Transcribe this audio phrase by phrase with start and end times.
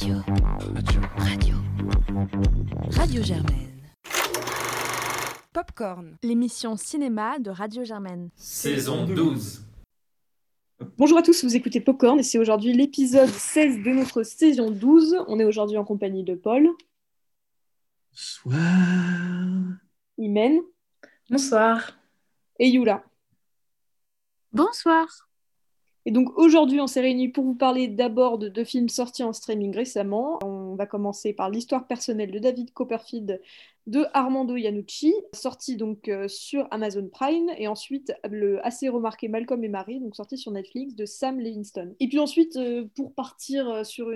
[0.00, 0.22] Radio.
[0.76, 1.00] Radio.
[1.16, 1.56] Radio.
[2.92, 3.82] Radio Germaine.
[5.52, 8.30] Popcorn, l'émission cinéma de Radio Germaine.
[8.36, 9.66] Saison 12.
[10.96, 15.24] Bonjour à tous, vous écoutez Popcorn et c'est aujourd'hui l'épisode 16 de notre saison 12.
[15.26, 16.68] On est aujourd'hui en compagnie de Paul.
[18.12, 18.56] Bonsoir.
[20.16, 20.60] Imen.
[21.28, 21.98] Bonsoir.
[22.60, 23.02] Et Yula.
[24.52, 25.27] Bonsoir.
[26.08, 29.34] Et donc aujourd'hui, on s'est réunis pour vous parler d'abord de deux films sortis en
[29.34, 30.38] streaming récemment.
[30.42, 33.42] On va commencer par l'histoire personnelle de David Copperfield
[33.88, 39.64] de Armando Iannucci, sorti donc euh, sur Amazon Prime, et ensuite le assez remarqué Malcolm
[39.64, 41.94] et Marie, sorti sur Netflix de Sam Levinston.
[41.98, 44.06] Et puis ensuite, euh, pour partir euh, sur,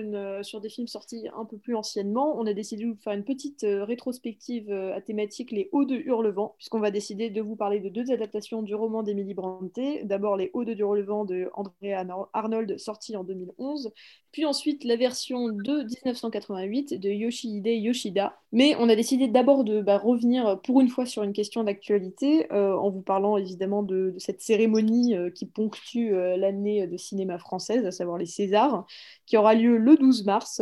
[0.61, 4.71] des films sortis un peu plus anciennement, on a décidé de faire une petite rétrospective
[4.71, 8.61] à thématique Les Hauts de Hurlevent, puisqu'on va décider de vous parler de deux adaptations
[8.61, 10.03] du roman d'Emily Brontë.
[10.03, 13.91] D'abord Les Hauts de Hurlevent de Andrea Arnold, sorti en 2011,
[14.33, 18.35] puis ensuite la version de 1988 de Yoshihide Yoshida.
[18.51, 22.51] Mais on a décidé d'abord de bah, revenir pour une fois sur une question d'actualité,
[22.51, 27.37] euh, en vous parlant évidemment de, cette cérémonie euh, qui ponctue euh, l'année de cinéma
[27.37, 28.87] française, à savoir les Césars,
[29.27, 30.61] qui aura lieu le 12 mars,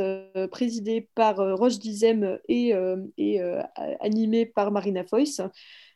[0.52, 2.74] présidée par Roche Dizem et,
[3.18, 3.42] et
[4.00, 5.42] animée par Marina Foïs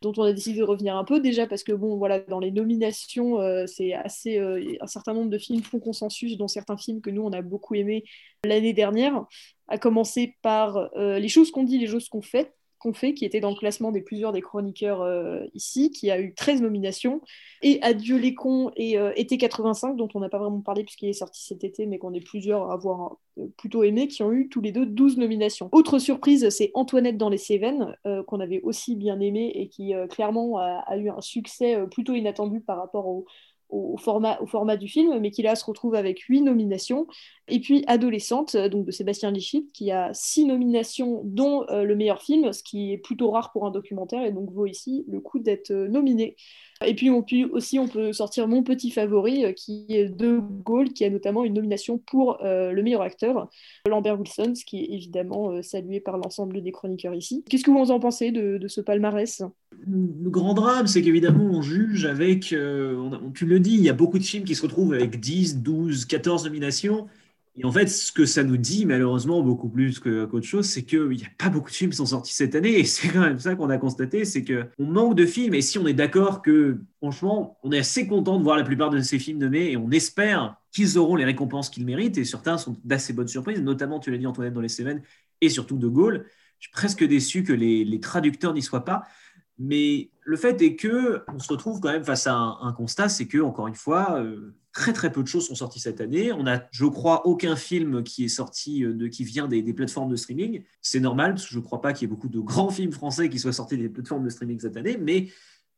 [0.01, 2.51] dont on a décidé de revenir un peu déjà parce que bon voilà dans les
[2.51, 7.01] nominations euh, c'est assez euh, un certain nombre de films font consensus dont certains films
[7.01, 8.03] que nous on a beaucoup aimés
[8.43, 9.25] l'année dernière
[9.67, 12.53] à commencer par euh, les choses qu'on dit les choses qu'on fait
[12.93, 16.33] fait, qui était dans le classement des plusieurs des chroniqueurs euh, ici, qui a eu
[16.33, 17.21] 13 nominations,
[17.61, 21.09] et Adieu les cons et euh, Été 85, dont on n'a pas vraiment parlé puisqu'il
[21.09, 24.31] est sorti cet été, mais qu'on est plusieurs à avoir euh, plutôt aimé, qui ont
[24.31, 25.69] eu tous les deux 12 nominations.
[25.71, 27.95] Autre surprise, c'est Antoinette dans les Cévennes,
[28.27, 32.77] qu'on avait aussi bien aimé et qui clairement a, eu un succès plutôt inattendu par
[32.77, 33.25] rapport au,
[33.69, 37.07] au, format, du film, mais qui là se retrouve avec huit nominations.
[37.47, 41.95] Et puis Adolescente, euh, donc de Sébastien Lichit, qui a six nominations, dont euh, le
[41.95, 45.19] meilleur film, ce qui est plutôt rare pour un documentaire, et donc vaut ici le
[45.19, 46.35] coup d'être euh, nominé.
[46.85, 51.05] Et puis, on aussi, on peut sortir mon petit favori, qui est De Gaulle, qui
[51.05, 53.49] a notamment une nomination pour le meilleur acteur,
[53.87, 57.43] Lambert Wilson, ce qui est évidemment salué par l'ensemble des chroniqueurs ici.
[57.49, 59.43] Qu'est-ce que vous en pensez de, ce palmarès?
[59.87, 62.53] Le grand drame, c'est qu'évidemment, on juge avec,
[63.33, 66.05] tu le dis, il y a beaucoup de films qui se retrouvent avec 10, 12,
[66.05, 67.07] 14 nominations.
[67.57, 71.07] Et en fait, ce que ça nous dit, malheureusement, beaucoup plus qu'autre chose, c'est qu'il
[71.09, 72.79] n'y a pas beaucoup de films qui sont sortis cette année.
[72.79, 75.53] Et c'est quand même ça qu'on a constaté, c'est qu'on manque de films.
[75.53, 78.89] Et si on est d'accord que, franchement, on est assez content de voir la plupart
[78.89, 82.17] de ces films nommés et on espère qu'ils auront les récompenses qu'ils méritent.
[82.17, 85.01] Et certains sont d'assez bonnes surprises, notamment, tu l'as dit, Antoinette, dans les Cévennes,
[85.39, 86.25] et surtout De Gaulle.
[86.59, 89.03] Je suis presque déçu que les, les traducteurs n'y soient pas.
[89.57, 93.27] Mais le fait est que on se retrouve quand même face à un, constat, c'est
[93.27, 96.33] que encore une fois, euh, très très peu de choses sont sorties cette année.
[96.33, 100.11] On a, je crois, aucun film qui est sorti euh, de qui vient des, plateformes
[100.11, 100.63] de streaming.
[100.81, 102.91] C'est normal parce que je ne crois pas qu'il y ait beaucoup de grands films
[102.91, 105.29] français qui soient sortis des plateformes de streaming cette année, mais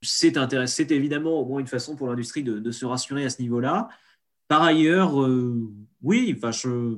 [0.01, 3.87] c'est évidemment au moins une façon pour l'industrie de, se rassurer à ce niveau-là.
[4.47, 5.71] Par ailleurs, euh,
[6.01, 6.97] oui, enfin, je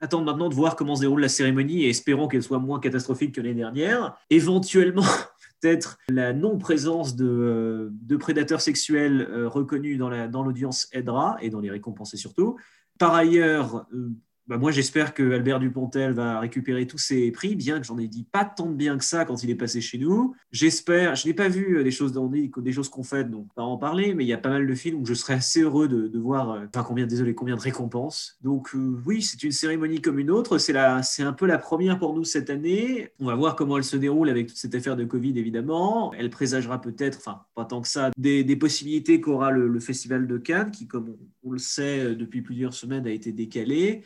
[0.00, 3.34] attends maintenant de voir comment se déroule la cérémonie et espérons qu'elle soit moins catastrophique
[3.34, 4.16] que l'année dernière.
[4.30, 5.02] Éventuellement,
[5.60, 11.70] peut-être la non-présence de, euh, prédateurs sexuels euh, reconnus dans l'audience aidera et dans les
[11.70, 12.56] récompenser surtout.
[12.98, 14.10] Par ailleurs, euh,
[14.50, 18.08] bah, moi j'espère que Albert Dupontel va récupérer tous ses prix, bien que j'en ai
[18.08, 20.34] dit pas tant de bien que ça quand il est passé chez nous.
[20.50, 22.12] J'espère, je n'ai pas vu euh, des choses
[22.56, 24.74] des choses qu'on fait, donc pas en parler, mais il y a pas mal de
[24.74, 28.38] films où je serais assez heureux de, voir, euh, enfin combien, désolé, combien de récompenses.
[28.42, 30.74] Donc euh, oui, c'est une cérémonie comme une autre, c'est
[31.04, 33.10] c'est un peu la première pour nous cette année.
[33.20, 36.12] On va voir comment elle se déroule avec toute cette affaire de Covid évidemment.
[36.14, 40.72] Elle présagera peut-être, enfin pas tant que ça, des, possibilités qu'aura le, Festival de Cannes,
[40.72, 44.02] qui comme on le sait depuis plusieurs semaines a été décalé.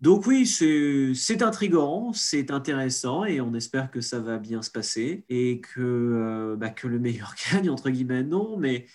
[0.00, 5.24] Donc oui, c'est intrigant, c'est intéressant et on espère que ça va bien se passer
[5.28, 8.86] et que, euh, bah, le meilleur gagne, entre guillemets, non, mais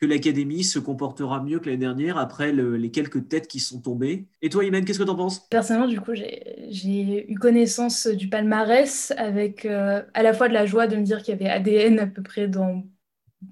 [0.00, 4.26] que l'Académie se comportera mieux que l'année dernière après les quelques têtes qui sont tombées.
[4.42, 5.46] Et toi, Imen, qu'est-ce que tu en penses?
[5.48, 10.66] Personnellement, du coup, j'ai eu connaissance du palmarès avec euh, à la fois de la
[10.66, 12.84] joie de me dire qu'il y avait ADN à peu près dans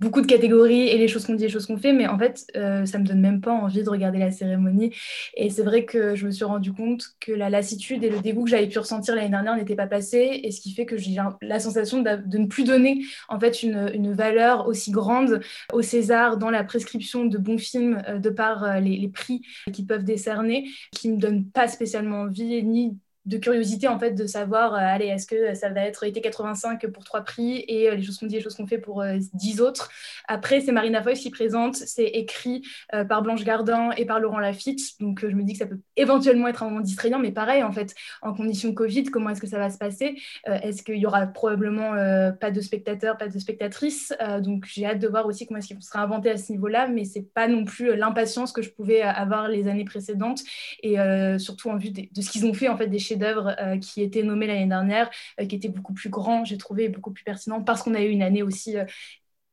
[0.01, 2.47] beaucoup de catégories et les choses qu'on dit, les choses qu'on fait, mais en fait,
[2.57, 4.95] euh, ça me donne même pas envie de regarder la cérémonie.
[5.37, 8.45] Et c'est vrai que je me suis rendu compte que la lassitude et le dégoût
[8.45, 11.17] que j'avais pu ressentir l'année dernière n'étaient pas passés, et ce qui fait que j'ai
[11.43, 15.41] la sensation de, ne plus donner en fait une, une, valeur aussi grande
[15.73, 19.43] au César dans la prescription de bons films euh, de par euh, les, les, prix
[19.73, 24.27] qu'ils peuvent décerner, qui me donnent pas spécialement envie ni de curiosité en fait de
[24.27, 28.19] savoir, allez, est-ce que ça va être été 85 pour trois prix et les choses
[28.19, 29.91] qu'on dit, les choses qu'on fait pour dix autres.
[30.29, 32.63] Après, c'est Marina Foïs qui présente, c'est écrit
[33.09, 36.49] par Blanche Gardin et par Laurent Lafitte, donc je me dis que ça peut éventuellement
[36.49, 39.59] être un moment distrayant, mais pareil, en fait, en condition Covid, comment est-ce que ça
[39.59, 40.17] va se passer?
[40.47, 41.93] Est-ce qu'il y aura probablement
[42.41, 44.13] pas de spectateurs, pas de spectatrices?
[44.41, 47.05] Donc j'ai hâte de voir aussi comment est-ce qu'il sera inventé à ce niveau-là, mais
[47.05, 50.41] c'est pas non plus l'impatience que je pouvais avoir les années précédentes
[50.83, 50.97] et
[51.39, 54.47] surtout en vue de, ce qu'ils ont fait en fait des chefs-d'œuvre qui étaient nommés
[54.47, 55.11] l'année dernière,
[55.49, 58.23] qui étaient beaucoup plus grands, j'ai trouvé beaucoup plus pertinents parce qu'on a eu une
[58.23, 58.77] année aussi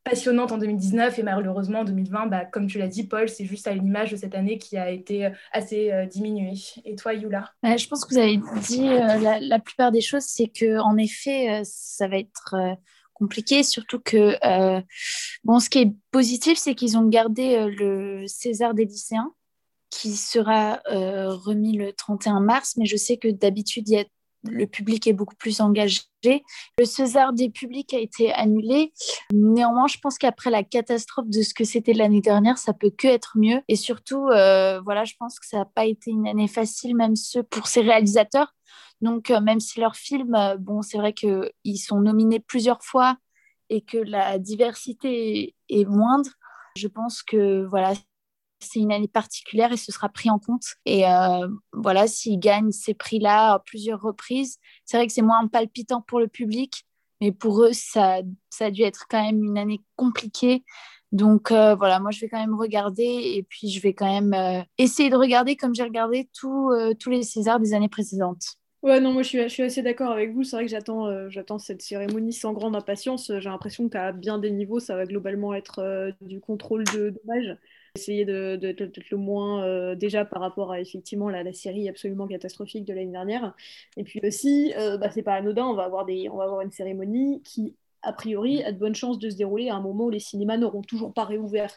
[0.04, 3.68] passionnante en 2019 et malheureusement en 2020, bah, comme tu l'as dit, Paul, c'est juste
[3.68, 6.54] à l'image de cette année qui a été euh, assez euh, diminuée.
[6.86, 7.52] Et toi, Yula?
[7.64, 11.62] Je pense que vous avez dit euh, la, plupart des choses, c'est que en effet,
[11.64, 12.56] ça va être
[13.14, 14.38] compliqué, surtout que
[15.44, 19.34] bon, ce qui est positif, c'est qu'ils ont gardé le César des lycéens
[19.90, 23.86] qui sera remis le 31 mars, mais je sais que d'habitude,
[24.44, 26.02] le public est beaucoup plus engagé.
[26.24, 28.94] Le César des publics a été annulé.
[29.34, 33.08] Néanmoins, je pense qu'après la catastrophe de ce que c'était l'année dernière, ça peut que
[33.08, 33.62] être mieux.
[33.68, 37.14] Et surtout, euh, voilà, je pense que ça n'a pas été une année facile, même
[37.50, 38.54] pour ces réalisateurs.
[39.02, 43.18] Donc, euh, même si leurs films, euh, bon, c'est vrai qu'ils sont nominés plusieurs fois
[43.70, 46.32] et que la diversité est moindre,
[46.76, 47.94] je pense que voilà,
[48.60, 50.76] c'est une année particulière et ce sera pris en compte.
[50.86, 55.48] Et euh, voilà, s'ils gagnent ces prix-là à plusieurs reprises, c'est vrai que c'est moins
[55.48, 56.86] palpitant pour le public,
[57.22, 58.20] mais pour eux, ça,
[58.50, 60.64] ça a dû être quand même une année compliquée.
[61.12, 64.34] Donc euh, voilà, moi je vais quand même regarder et puis je vais quand même
[64.34, 66.70] euh, essayer de regarder comme j'ai regardé tous
[67.08, 68.58] les Césars des années précédentes.
[68.84, 70.44] Ouais, non, moi je suis, je suis assez d'accord avec vous.
[70.44, 73.32] C'est vrai que j'attends j'attends cette cérémonie sans grande impatience.
[73.40, 77.58] J'ai l'impression qu'à bien des niveaux, ça va globalement être du contrôle de dommages
[77.96, 82.86] essayer d'être le moins euh, déjà par rapport à effectivement la, la série absolument catastrophique
[82.86, 83.56] de l'année dernière.
[83.98, 86.62] Et puis aussi, euh, bah, c'est pas anodin, on va avoir des, on va avoir
[86.62, 90.06] une cérémonie qui a priori a de bonnes chances de se dérouler à un moment
[90.06, 91.74] où les cinémas n'auront toujours pas réouvert.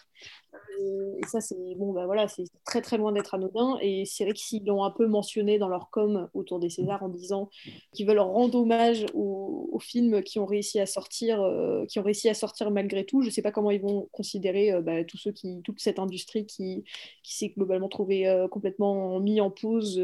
[0.83, 3.79] Euh, et ça, c'est bon, bah voilà, c'est très très loin d'être anodin.
[3.81, 7.09] Et c'est vrai qu'ils l'ont un peu mentionné dans leur com autour des Césars en
[7.09, 7.49] disant
[7.93, 12.29] qu'ils veulent rendre hommage aux, films qui ont réussi à sortir, euh, qui ont réussi
[12.29, 13.21] à sortir malgré tout.
[13.23, 15.99] Je ne sais pas comment ils vont considérer euh, bah, tous ceux qui, toute cette
[15.99, 16.85] industrie qui,
[17.23, 20.01] qui s'est globalement trouvée complètement mis en pause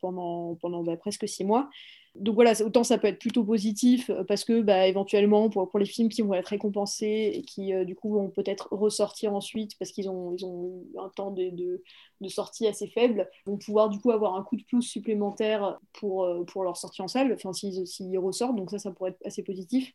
[0.00, 1.70] pendant, pendant bah, presque six mois.
[2.16, 5.86] Donc voilà, autant ça peut être plutôt positif euh, parce que bah, éventuellement pour, les
[5.86, 9.92] films qui vont être récompensés et qui euh, du coup vont peut-être ressortir ensuite parce
[9.92, 14.00] qu'ils ont, ils ont eu un temps de, de, sortie assez faible, vont pouvoir du
[14.00, 17.52] coup avoir un coup de pouce supplémentaire pour, euh, pour leur sortie en salle, enfin
[17.52, 19.92] s'ils ressortent, donc ça ça pourrait être assez positif.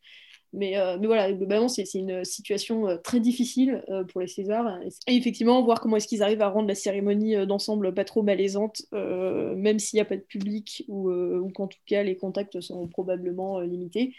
[0.55, 4.79] Mais, euh, mais voilà, globalement, c'est une situation euh, très difficile euh, pour les Césars.
[5.07, 8.83] Et effectivement, voir comment est-ce qu'ils arrivent à rendre la cérémonie d'ensemble pas trop malaisante,
[8.91, 11.11] même s'il n'y a pas de public ou,
[11.53, 14.15] qu'en tout cas les contacts sont probablement limités.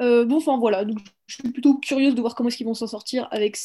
[0.00, 2.86] bon, enfin voilà, donc je suis plutôt curieuse de voir comment est-ce qu'ils vont s'en
[2.86, 3.56] sortir avec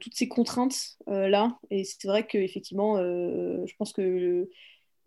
[0.00, 1.58] toutes ces contraintes là.
[1.70, 4.48] Et c'est vrai qu'effectivement, je pense que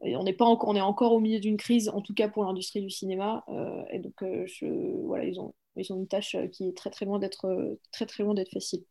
[0.01, 2.43] on est pas encore, on est encore au milieu d'une crise, en tout cas pour
[2.43, 3.45] l'industrie du cinéma.
[3.91, 4.23] et donc,
[5.03, 7.79] voilà, ils ont, ils ont une tâche euh, qui est très très loin d'être euh,
[7.91, 8.83] très très loin d'être facile.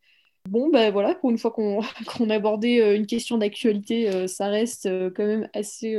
[0.49, 1.51] Bon, ben voilà, pour une fois
[2.07, 5.99] qu'on a abordé euh, une question d'actualité, ça reste quand même assez,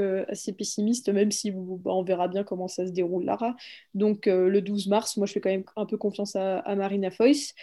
[0.57, 3.55] pessimiste, même si bah, on verra bien comment ça se déroule là.
[3.93, 7.11] Donc le 12 mars, moi je fais quand même un peu confiance à, à Marina
[7.11, 7.53] Foyce.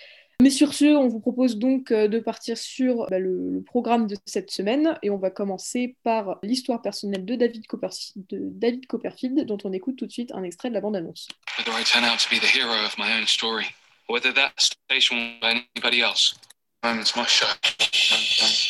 [0.42, 4.16] Mais sur ce, on vous propose donc euh, de partir sur bah, le, programme de
[4.26, 9.46] cette semaine et on va commencer par l'histoire personnelle de David, Copperfield, de David Copperfield,
[9.46, 11.28] dont on écoute tout de suite un extrait de la bande-annonce.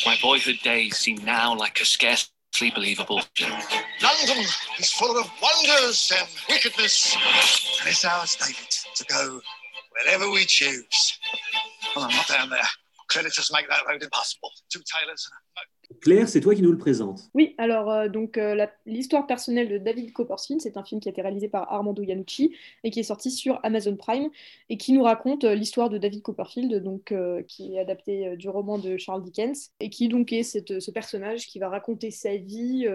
[0.05, 3.21] My boyhood days seem now like a scarcely believable
[4.01, 4.37] London
[4.79, 7.15] is full of wonders and wickedness.
[7.81, 9.41] And it's ours, David, to go
[10.03, 11.19] wherever we choose.
[11.95, 12.67] Well, I'm not down there.
[13.09, 14.51] Creditors make that road impossible.
[14.69, 17.29] Two tailors and a Claire, c'est toi qui nous le présente.
[17.33, 21.11] Oui, alors euh, donc euh, l'histoire personnelle de David Copperfield, c'est un film qui a
[21.11, 24.29] été réalisé par Armando Iannucci et qui est sorti sur Amazon Prime
[24.69, 27.13] et qui nous raconte euh, l'histoire de David Copperfield, donc
[27.47, 31.59] qui est adapté du roman de Charles Dickens et qui donc est ce personnage qui
[31.59, 32.85] va raconter sa vie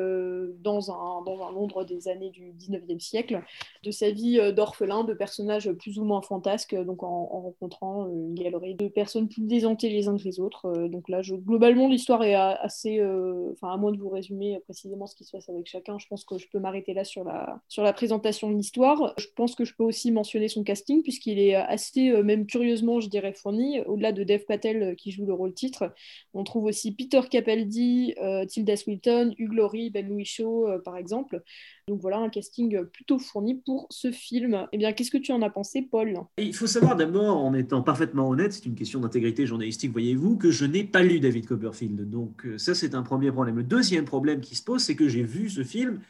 [0.60, 3.42] dans un, Londres des années du 19e siècle,
[3.82, 8.74] de sa vie d'orphelin, de personnages plus ou moins fantasques, donc en, rencontrant une galerie
[8.74, 10.88] de personnes plus désantées les uns que les autres.
[10.88, 15.16] donc là, globalement, l'histoire est assez euh, enfin à moins de vous résumer précisément ce
[15.16, 17.82] qui se passe avec chacun, je pense que je peux m'arrêter là sur la, sur
[17.82, 19.14] la présentation de l'histoire.
[19.18, 23.08] Je pense que je peux aussi mentionner son casting puisqu'il est assez, même curieusement, je
[23.08, 23.80] dirais, fourni.
[23.82, 25.92] Au-delà de Dev Patel qui joue le rôle titre,
[26.34, 28.14] on trouve aussi Peter Capaldi,
[28.48, 31.42] Tilda Swinton, Hugh Laurie, Ben Louis Shaw, par exemple.
[31.88, 34.66] Donc voilà, un casting plutôt fourni pour ce film.
[34.72, 36.14] Eh bien, qu'est-ce que tu en as pensé, Paul?
[36.38, 40.50] Il faut savoir d'abord, en étant parfaitement honnête, c'est une question d'intégrité journalistique, voyez-vous, que
[40.50, 42.08] je n'ai pas lu David Copperfield.
[42.10, 43.56] Donc euh, ça, c'est un premier problème.
[43.56, 46.00] Le deuxième problème qui se pose, c'est que j'ai vu ce film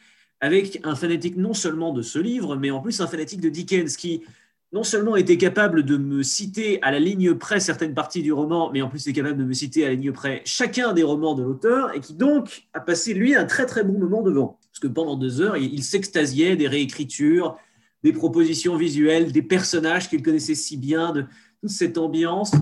[0.40, 3.96] avec un fanatique non seulement de ce livre, mais en plus un fanatique de Dickens
[3.96, 4.22] qui
[4.72, 8.70] non seulement était capable de me citer à la ligne près certaines parties du roman,
[8.72, 11.34] mais en plus est capable de me citer à la ligne près chacun des romans
[11.34, 14.58] de l'auteur, et qui donc a passé, lui, un très très bon moment devant.
[14.70, 17.56] Parce que pendant deux heures, il, s'extasiait des réécritures,
[18.04, 21.24] des propositions visuelles, des personnages qu'il connaissait si bien, de
[21.60, 22.52] toute cette ambiance.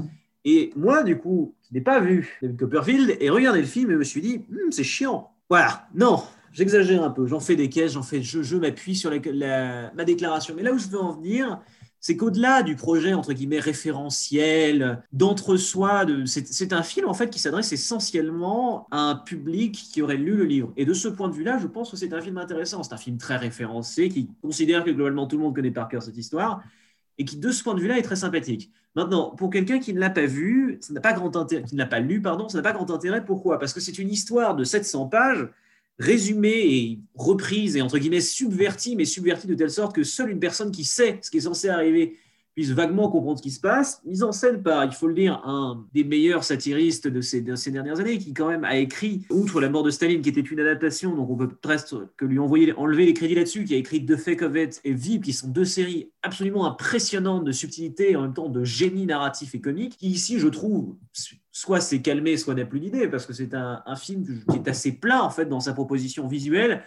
[0.47, 3.97] Et moi, du coup, qui n'ai pas vu David Copperfield, et regardé le film et
[3.97, 5.31] me suis dit, hmm, c'est chiant.
[5.51, 6.23] Voilà, non,
[6.53, 10.55] j'exagère un peu, j'en fais des caisses, j'en fais, je, m'appuie sur la, ma déclaration.
[10.57, 11.61] Mais là où je veux en venir,
[12.01, 17.73] c'est qu'au-delà du projet entre guillemets référentiel, d'entre-soi, c'est un film en fait qui s'adresse
[17.73, 20.73] essentiellement à un public qui aurait lu le livre.
[20.77, 22.83] Et de ce point de vue-là, je pense que c'est un film intéressant.
[22.83, 26.03] C'est un film très référencé qui considère que globalement tout le monde connaît par cœur
[26.03, 26.63] cette histoire
[27.19, 28.71] et qui de ce point de vue-là est très sympathique.
[28.95, 31.79] Maintenant, pour quelqu'un qui ne l'a pas vu, ça n'a pas grand intérêt, qui ne
[31.79, 33.25] l'a pas lu, pardon, ça n'a pas grand intérêt.
[33.25, 33.59] Pourquoi?
[33.59, 35.49] Parce que c'est une histoire de 700 pages
[35.99, 40.41] résumée et reprise et entre guillemets subvertie, mais subvertie de telle sorte que seule une
[40.41, 42.17] personne qui sait ce qui est censé arriver
[42.59, 44.03] puisse vaguement comprendre ce qui se passe.
[44.05, 48.01] Mise en scène par, il faut le dire, un des meilleurs satiristes de ces, dernières
[48.01, 51.15] années, qui quand même a écrit, outre La mort de Staline, qui était une adaptation,
[51.15, 54.17] donc on peut presque que lui envoyer, enlever les crédits là-dessus, qui a écrit The
[54.17, 58.23] Fake of It et Vip, qui sont deux séries absolument impressionnantes de subtilité et en
[58.23, 60.97] même temps de génie narratif et comique, qui ici, je trouve,
[61.53, 64.67] soit s'est calmé, soit n'a plus d'idée, parce que c'est un, un, film qui est
[64.67, 66.83] assez plat en fait dans sa proposition visuelle,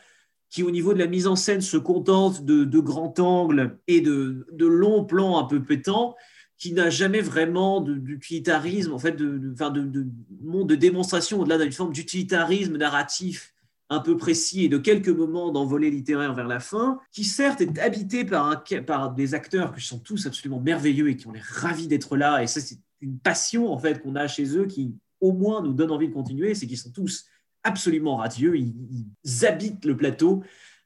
[0.51, 4.01] qui, au niveau de la mise en scène, se contente de, de grands angles et
[4.01, 6.15] de, longs plans un peu pétants,
[6.58, 11.93] qui n'a jamais vraiment d'utilitarisme, en fait, de, de, de, de démonstration au-delà d'une forme
[11.93, 13.55] d'utilitarisme narratif
[13.89, 17.79] un peu précis et de quelques moments d'envolée littéraire vers la fin, qui certes est
[17.79, 22.15] habité par des acteurs qui sont tous absolument merveilleux et qui ont l'air ravis d'être
[22.15, 22.43] là.
[22.43, 25.74] Et ça, c'est une passion en fait qu'on a chez eux qui au moins nous
[25.74, 27.25] donne envie de continuer, c'est qu'ils sont tous
[27.63, 28.58] absolument radieux.
[28.58, 30.44] Ils, habitent le plateau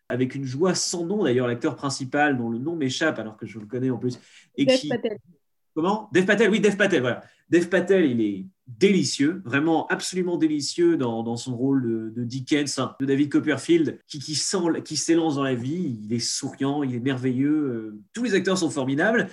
[0.10, 1.24] avec une joie sans nom.
[1.24, 4.20] D'ailleurs, l'acteur principal, dont le nom m'échappe alors que je le connais en plus.
[4.58, 5.18] Et Dev Patel.
[5.74, 6.10] Comment?
[6.14, 7.24] Dev Patel, oui, Dev Patel, voilà.
[7.50, 13.06] Dev Patel, il est délicieux, vraiment absolument délicieux dans, son rôle de, Dickens, hein, de
[13.06, 14.40] David Copperfield, qui, qui,
[14.84, 16.00] qui s'élance dans la vie.
[16.04, 17.52] Il est souriant, il est merveilleux.
[17.52, 19.30] Euh, tous les acteurs sont formidables.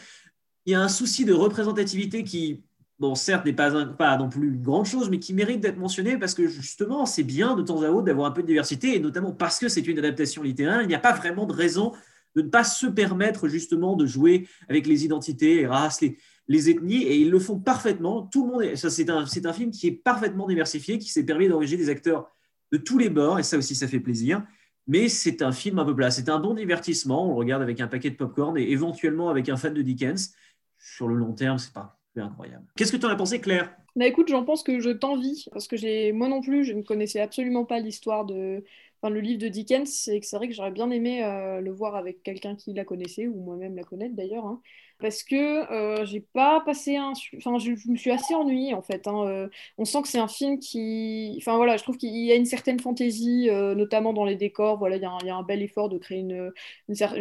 [0.67, 2.65] Il y a un souci de représentativité qui,
[2.99, 6.17] bon, certes, n'est pas, pas non plus une grande chose, mais qui mérite d'être mentionné
[6.19, 9.01] parce que justement, c'est bien de temps à autre d'avoir un peu de diversité, et
[9.01, 11.93] notamment parce que c'est une adaptation littéraire, il n'y a pas vraiment de raison
[12.35, 16.01] de ne pas se permettre justement de jouer avec les identités, les races,
[16.49, 18.23] les, ethnies, et ils le font parfaitement.
[18.23, 21.25] Tout le monde, ça, c'est un, c'est un film qui est parfaitement diversifié, qui s'est
[21.25, 22.31] permis d'enregistrer des acteurs
[22.73, 24.43] de tous les bords, et ça aussi, ça fait plaisir.
[24.87, 26.11] Mais c'est un film un peu plat.
[26.11, 27.27] C'est un bon divertissement.
[27.27, 30.35] On le regarde avec un paquet de popcorn et éventuellement avec un fan de Dickens.
[30.79, 32.65] Sur le long terme, c'est pas incroyable.
[32.77, 33.75] Qu'est-ce que tu en as pensé, Claire?
[33.97, 36.83] Bah écoute, j'en pense que je t'envie, parce que j'ai, moi non plus, je ne
[36.83, 38.65] connaissais absolument pas l'histoire de,
[39.01, 41.95] enfin, le livre de Dickens, et c'est vrai que j'aurais bien aimé euh, le voir
[41.95, 44.47] avec quelqu'un qui la connaissait, ou moi-même la connaître d'ailleurs.
[44.47, 44.63] Hein
[45.03, 47.13] parce que euh, j'ai pas passé un.
[47.37, 49.09] Enfin, je, me suis assez ennuyée en fait.
[49.09, 49.49] Hein, euh.
[49.77, 51.35] on sent que c'est un film qui.
[51.39, 54.79] Enfin voilà, je trouve qu'il y a une certaine fantaisie, euh, notamment dans les décors.
[54.79, 56.53] Voilà, il y, a un bel effort de créer une,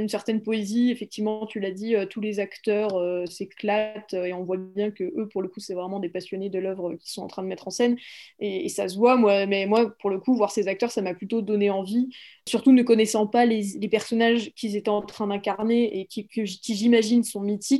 [0.07, 0.91] certaine poésie.
[0.91, 5.41] Effectivement, tu l'as dit, tous les acteurs s'éclatent et on voit bien que eux, pour
[5.41, 7.71] le coup, c'est vraiment des passionnés de l'œuvre qu'ils sont en train de mettre en
[7.71, 7.97] scène.
[8.39, 11.15] Et, ça se voit, moi, mais moi, pour le coup, voir ces acteurs, ça m'a
[11.15, 12.09] plutôt donné envie.
[12.47, 17.23] Surtout ne connaissant pas les, personnages qu'ils étaient en train d'incarner et qui, qui j'imagine
[17.23, 17.70] sont mythiques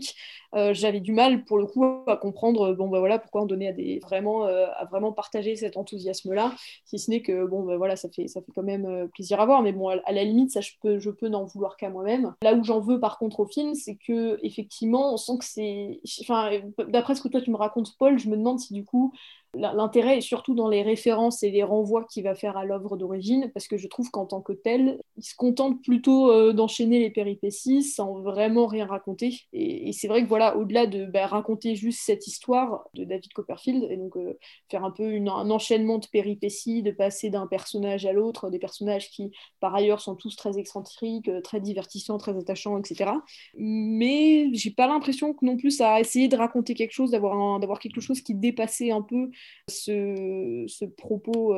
[0.54, 3.70] euh, j'avais du mal pour le coup à comprendre bon bah voilà pourquoi on donnait
[3.70, 7.64] à des vraiment euh, à vraiment partager cet enthousiasme là si ce n'est que bon
[7.64, 9.62] bah voilà ça fait ça fait quand même euh, plaisir à voir.
[9.62, 12.34] Mais bon à, la limite ça je peux je peux n'en vouloir qu'à moi-même.
[12.44, 16.02] Là où j'en veux par contre au film c'est que effectivement on sent que c'est
[16.22, 16.52] enfin
[16.90, 19.14] d'après ce que toi tu me racontes Paul je me demande si du coup
[19.54, 23.52] L'intérêt est surtout dans les références et les renvois qu'il va faire à l'œuvre d'origine,
[23.54, 27.10] parce que je trouve qu'en tant que tel, il se contente plutôt euh, d'enchaîner les
[27.10, 29.42] péripéties sans vraiment rien raconter.
[29.52, 33.86] Et, c'est vrai que voilà, au-delà de bah, raconter juste cette histoire de David Copperfield,
[33.90, 34.38] et donc euh,
[34.70, 39.10] faire un peu un enchaînement de péripéties, de passer d'un personnage à l'autre, des personnages
[39.10, 43.12] qui par ailleurs sont tous très excentriques, euh, très divertissants, très attachants, etc.
[43.56, 47.80] Mais j'ai pas l'impression que non plus ça a essayé de raconter quelque chose, d'avoir
[47.80, 49.30] quelque chose qui dépassait un peu
[49.68, 51.56] ce, propos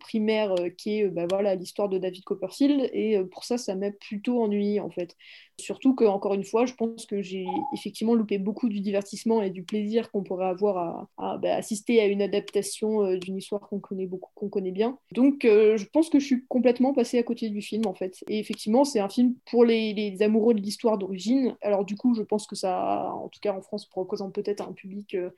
[0.00, 4.42] primaire qui est bah, voilà l'histoire de David Copperfield et pour ça ça m'a plutôt
[4.42, 5.16] ennuyé en fait.
[5.58, 9.48] Surtout que encore une fois, je pense que j'ai effectivement loupé beaucoup du divertissement et
[9.48, 14.06] du plaisir qu'on pourrait avoir à, bah, assister à une adaptation d'une histoire qu'on connaît
[14.06, 14.98] beaucoup, qu'on connaît bien.
[15.12, 18.22] Donc je pense que je suis complètement passée à côté du film en fait.
[18.28, 21.56] Et effectivement, c'est un film pour les, les amoureux de l'histoire d'origine.
[21.62, 24.72] Alors du coup, je pense que ça, en tout cas en France, représente peut-être un
[24.72, 25.30] public euh,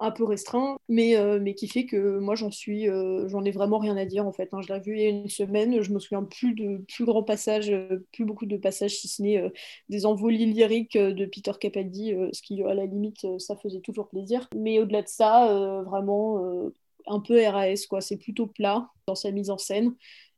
[0.00, 3.50] un peu restreint, mais, euh, mais qui fait que moi j'en suis, euh, j'en ai
[3.50, 4.48] vraiment rien à dire en fait.
[4.52, 4.62] Hein.
[4.62, 7.22] Je l'ai vu il y a une semaine, je me souviens plus de plus grands
[7.22, 7.72] passages,
[8.12, 9.42] plus beaucoup de passages, si ce n'est
[9.90, 14.48] des envolées lyriques de Peter Capaldi, ce qui à la limite ça faisait toujours plaisir.
[14.56, 16.70] Mais au-delà de ça, vraiment
[17.06, 18.00] un peu RAS quoi.
[18.00, 19.94] C'est plutôt plat dans sa mise en scène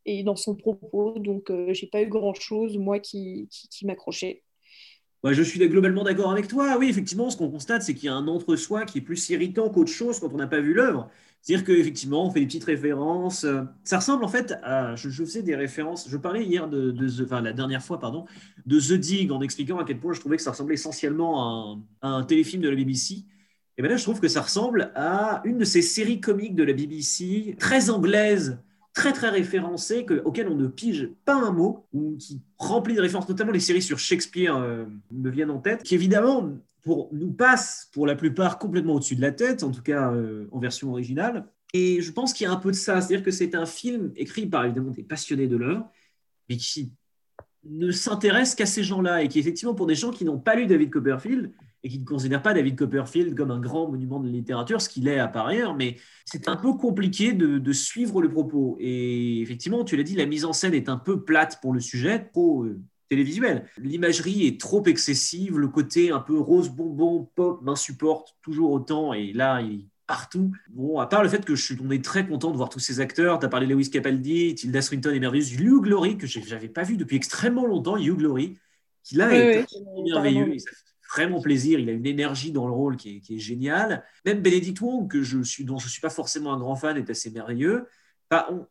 [0.07, 4.43] et dans son propos, donc j'ai pas eu grand chose moi qui, qui, qui m'accrochait
[5.31, 6.77] je suis globalement d'accord avec toi.
[6.79, 9.69] Oui, effectivement, ce qu'on constate, c'est qu'il y a un entre-soi qui est plus irritant
[9.71, 11.09] qu'autre chose quand on n'a pas vu l'œuvre.
[11.43, 13.47] C'est-à-dire qu'effectivement, on fait des petites références.
[13.83, 14.95] Ça ressemble en fait à.
[14.95, 16.09] Je, faisais des références.
[16.09, 18.27] Je parlais hier de, enfin, la dernière fois, pardon,
[18.67, 22.09] de The Dig en expliquant à quel point je trouvais que ça ressemblait essentiellement à
[22.09, 23.25] un, téléfilm de la BBC.
[23.77, 26.63] Et bien là, je trouve que ça ressemble à une de ces séries comiques de
[26.63, 28.59] la BBC, très anglaise,
[28.93, 33.01] très très référencé, que, auquel on ne pige pas un mot, ou qui remplit de
[33.01, 36.51] références, notamment les séries sur Shakespeare euh, me viennent en tête, qui évidemment
[36.83, 40.47] pour, nous passent pour la plupart complètement au-dessus de la tête, en tout cas euh,
[40.53, 41.47] en version originale.
[41.73, 44.13] Et je pense qu'il y a un peu de ça, c'est-à-dire que c'est un film
[44.17, 45.89] écrit par évidemment des passionnés de l'œuvre,
[46.49, 46.93] mais qui
[47.65, 50.67] ne s'intéresse qu'à ces gens-là, et qui effectivement pour des gens qui n'ont pas lu
[50.67, 51.53] David Copperfield,
[51.85, 55.09] et qui ne considère pas David Copperfield comme un grand monument de littérature, ce qu'il
[55.09, 58.77] est à par ailleurs, mais c'est un peu compliqué de, suivre le propos.
[58.79, 61.81] Et effectivement, tu l'as dit, la mise en scène est un peu plate pour le
[61.81, 63.67] sujet, trop euh, télévisuel.
[63.79, 69.33] L'imagerie est trop excessive, le côté un peu rose bonbon, pop m'insupporte toujours autant, et
[69.33, 70.53] là, il est partout.
[70.71, 72.81] Bon, à part le fait que je suis, on est très content de voir tous
[72.81, 73.39] ces acteurs.
[73.39, 76.69] Tu as parlé de Lewis Capaldi, Tilda Swinton est merveilleuse, Hugh Glory, que je n'avais
[76.69, 78.59] pas vu depuis extrêmement longtemps, Hugh Glory,
[79.03, 79.67] qui là est
[80.05, 80.57] merveilleux
[81.13, 81.79] vraiment plaisir.
[81.79, 84.05] Il a une énergie dans le rôle qui est, géniale.
[84.25, 86.97] Même Benedict Wong, que je suis, dont je ne suis pas forcément un grand fan,
[86.97, 87.87] est assez merveilleux.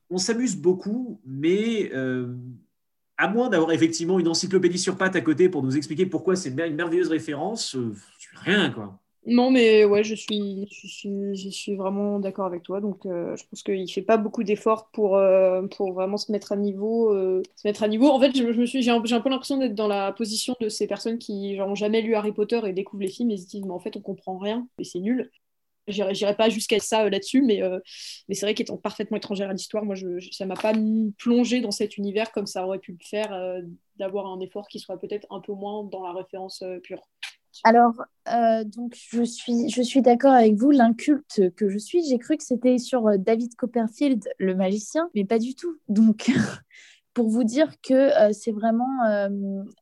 [0.10, 2.36] On, s'amuse beaucoup, mais euh,
[3.18, 6.50] à moins d'avoir effectivement une encyclopédie sur pattes à côté pour nous expliquer pourquoi c'est
[6.50, 7.94] une merveilleuse référence, euh,
[8.34, 9.01] rien quoi.
[9.28, 12.82] Non, mais ouais, je suis, je suis, je suis vraiment d'accord avec toi.
[12.82, 16.52] Donc, euh, je pense qu'il fait pas beaucoup d'efforts pour, euh, pour vraiment se mettre
[16.52, 17.14] à niveau.
[17.14, 18.10] Euh, se mettre à niveau.
[18.10, 20.88] En fait, je, me suis, j'ai un, peu l'impression d'être dans la position de ces
[20.88, 23.72] personnes qui n'ont jamais lu Harry Potter et découvrent les films et se disent, mais
[23.72, 25.30] en fait, on comprend rien et c'est nul.
[25.88, 27.62] J'irai, j'irai pas jusqu'à ça là-dessus, mais,
[28.28, 30.74] mais c'est vrai qu'étant parfaitement étrangère à l'histoire, moi, je, ça m'a pas
[31.18, 33.36] plongé dans cet univers comme ça aurait pu le faire,
[33.98, 37.02] d'avoir un effort qui soit peut-être un peu moins dans la référence pure.
[37.64, 37.94] Alors,
[38.28, 42.38] euh, donc je suis, je suis d'accord avec vous, l'inculte que je suis, j'ai cru
[42.38, 45.78] que c'était sur euh, David Copperfield, le magicien, mais pas du tout.
[45.88, 46.32] Donc,
[47.14, 48.88] pour vous dire que euh, c'est vraiment...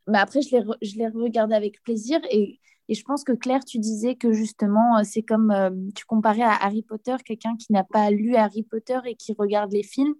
[0.07, 4.15] mais après, je l'ai regardé avec plaisir et, et, je pense que Claire, tu disais
[4.15, 5.53] que justement, c'est comme
[5.95, 9.71] tu comparais à Harry Potter, quelqu'un qui n'a pas lu Harry Potter et qui regarde
[9.71, 10.15] les films.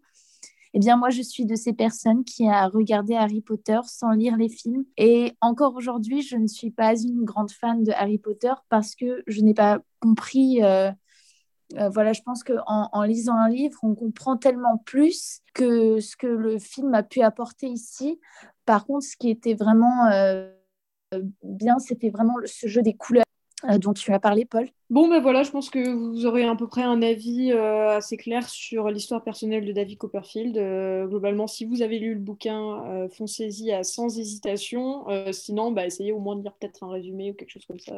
[0.74, 4.38] Eh bien, moi, je suis de ces personnes qui a regardé Harry Potter sans lire
[4.38, 4.86] les films.
[4.98, 9.24] Et encore aujourd'hui, je ne suis pas une grande fan de Harry Potter parce que
[9.26, 10.64] je n'ai pas compris.
[10.64, 10.92] Euh,
[11.78, 16.16] euh, voilà, je pense qu'en en, lisant un livre, on comprend tellement plus que ce
[16.16, 18.20] que le film a pu apporter ici.
[18.66, 20.52] Par contre, ce qui était vraiment euh,
[21.44, 23.26] bien, c'était vraiment ce jeu des couleurs
[23.80, 24.68] dont tu as parlé, Paul.
[24.90, 28.18] Bon, ben voilà, je pense que vous aurez à peu près un avis euh, assez
[28.18, 30.58] clair sur l'histoire personnelle de David Copperfield.
[30.58, 35.06] Euh, globalement, si vous avez lu le bouquin, foncez-y à sans hésitation.
[35.32, 37.94] sinon, bah, essayez au moins de lire peut-être un résumé ou quelque chose comme ça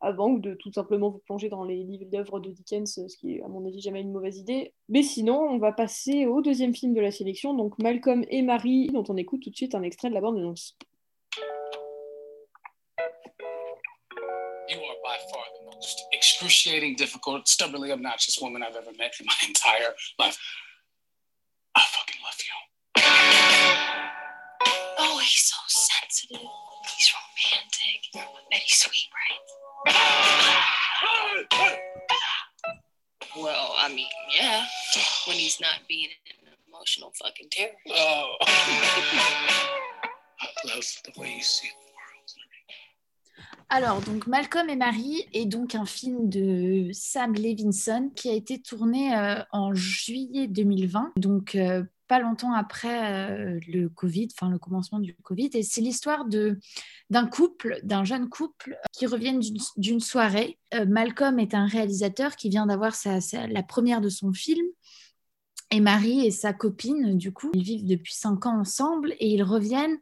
[0.00, 3.36] avant, ou de tout simplement vous plonger dans les livres d'œuvres de Dickens, ce qui
[3.36, 4.72] est à mon avis jamais une mauvaise idée.
[4.88, 8.88] Mais sinon, on va passer au deuxième film de la sélection, donc Malcolm et Marie,
[8.88, 10.76] dont on écoute tout de suite un extrait de la bande-annonce.
[16.38, 20.38] Excruciating, difficult, stubbornly obnoxious woman I've ever met in my entire life.
[21.74, 22.54] I fucking love you.
[25.00, 26.38] Oh, he's so sensitive.
[26.38, 28.30] He's romantic.
[28.52, 29.42] Betty Sweet, right?
[33.36, 34.64] Well, I mean, yeah.
[35.26, 36.08] When he's not being
[36.44, 37.72] an emotional fucking terror.
[37.90, 38.36] Oh.
[40.40, 41.87] I love the way you see it.
[43.70, 48.60] Alors, donc Malcolm et Marie est donc un film de Sam Levinson qui a été
[48.60, 51.12] tourné euh, en juillet 2020.
[51.16, 56.24] Donc, euh, pas longtemps après le Covid, enfin le commencement du Covid, et c'est l'histoire
[57.10, 59.42] d'un couple, d'un jeune couple qui reviennent
[59.76, 60.58] d'une soirée.
[60.86, 62.94] Malcolm est un réalisateur qui vient d'avoir
[63.50, 64.64] la première de son film.
[65.70, 69.42] Et Marie et sa copine, du coup, ils vivent depuis cinq ans ensemble et ils
[69.42, 69.98] reviennent.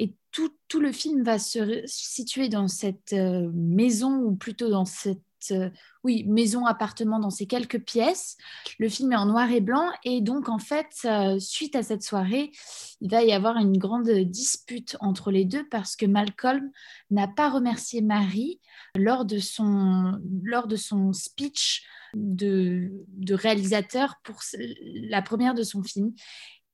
[0.00, 5.20] Et tout, tout le film va se situer dans cette maison, ou plutôt dans cette
[5.50, 5.70] euh,
[6.02, 8.36] oui, maison, appartement dans ces quelques pièces.
[8.78, 12.02] Le film est en noir et blanc et donc en fait, euh, suite à cette
[12.02, 12.52] soirée,
[13.00, 16.70] il va y avoir une grande dispute entre les deux parce que Malcolm
[17.10, 18.60] n'a pas remercié Marie
[18.96, 21.82] lors de son, lors de son speech
[22.14, 26.12] de, de réalisateur pour la première de son film.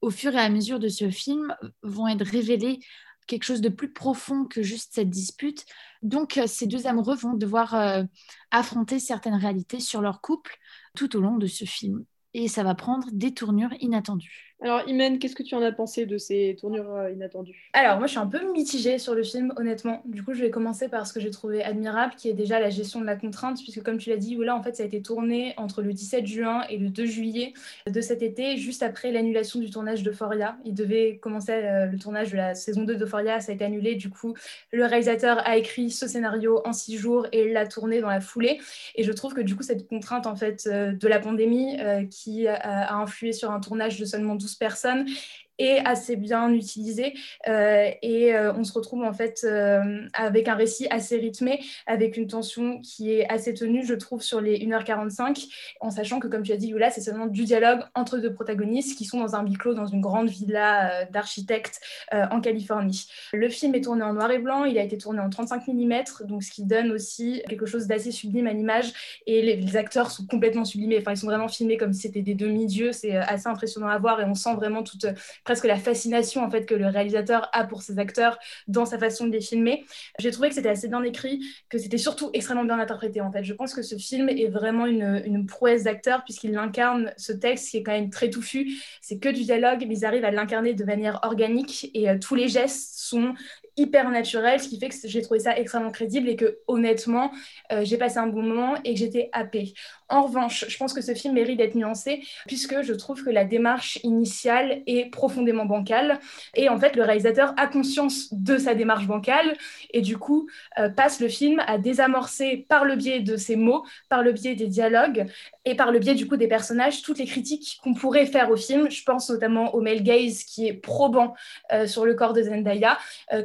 [0.02, 2.78] Au fur et à mesure de ce film, vont être révélés
[3.26, 5.64] quelque chose de plus profond que juste cette dispute.
[6.02, 8.04] Donc, euh, ces deux amoureux vont devoir euh,
[8.50, 10.56] affronter certaines réalités sur leur couple
[10.94, 12.04] tout au long de ce film.
[12.34, 14.55] Et ça va prendre des tournures inattendues.
[14.62, 17.68] Alors, Imen, qu'est-ce que tu en as pensé de ces tournures euh, inattendues?
[17.74, 20.00] Alors, moi, je suis un peu mitigée sur le film, honnêtement.
[20.06, 22.70] Du coup, je vais commencer par ce que j'ai trouvé admirable, qui est déjà la
[22.70, 25.02] gestion de la contrainte, puisque, comme tu l'as dit, là, en fait, ça a été
[25.02, 27.52] tourné entre le 17 juin et le 2 juillet
[27.86, 30.56] de cet été, juste après l'annulation du tournage d'Euphoria.
[30.64, 33.94] Il devait commencer euh, le tournage de la saison 2 d'Euphoria, ça a été annulé.
[33.94, 34.34] Du coup,
[34.72, 38.58] le réalisateur a écrit ce scénario en six jours et l'a tourné dans la foulée.
[38.94, 41.76] Et je trouve que, du coup, cette contrainte, en fait, euh, de la pandémie,
[42.10, 45.08] qui a influé sur un tournage de seulement 12 personnes
[45.58, 47.14] est assez bien utilisé.
[47.48, 52.16] Euh, et euh, on se retrouve en fait euh, avec un récit assez rythmé, avec
[52.16, 55.48] une tension qui est assez tenue, je trouve, sur les 1h45,
[55.80, 58.96] en sachant que, comme tu as dit, Yula, c'est seulement du dialogue entre deux protagonistes
[58.96, 61.80] qui sont dans un huis clos dans une grande villa d'architectes
[62.12, 63.06] en Californie.
[63.32, 65.92] Le film est tourné en noir et blanc, il a été tourné en 35 mm,
[66.24, 68.92] donc ce qui donne aussi quelque chose d'assez sublime à l'image.
[69.26, 72.22] Et les, les, acteurs sont complètement sublimés, enfin ils sont vraiment filmés comme si c'était
[72.22, 75.06] des demi-dieux, c'est assez impressionnant à voir et on sent vraiment toute
[75.46, 79.28] presque la fascination en fait que le réalisateur a pour ses acteurs dans sa façon
[79.28, 79.84] de les filmer.
[80.18, 83.44] J'ai trouvé que c'était assez bien écrit, que c'était surtout extrêmement bien interprété en fait.
[83.44, 87.70] Je pense que ce film est vraiment une, une prouesse d'acteur puisqu'il incarne ce texte
[87.70, 88.72] qui est quand même très touffu.
[89.00, 92.34] C'est que du dialogue, mais ils arrivent à l'incarner de manière organique et euh, tous
[92.34, 93.34] les gestes sont
[93.76, 97.30] hyper naturels, ce qui fait que j'ai trouvé ça extrêmement crédible et que honnêtement,
[97.72, 99.74] euh, j'ai passé un bon moment et que j'étais happée.
[100.08, 103.44] En revanche, je pense que ce film mérite d'être nuancé puisque je trouve que la
[103.44, 106.20] démarche initiale est profondément bancale
[106.54, 109.56] et en fait le réalisateur a conscience de sa démarche bancale
[109.90, 113.84] et du coup euh, passe le film à désamorcer par le biais de ses mots,
[114.08, 115.26] par le biais des dialogues
[115.64, 118.56] et par le biais du coup des personnages toutes les critiques qu'on pourrait faire au
[118.56, 118.90] film.
[118.90, 121.34] Je pense notamment au male gaze qui est probant
[121.72, 122.98] euh, sur le corps de Zendaya.
[123.32, 123.42] Euh,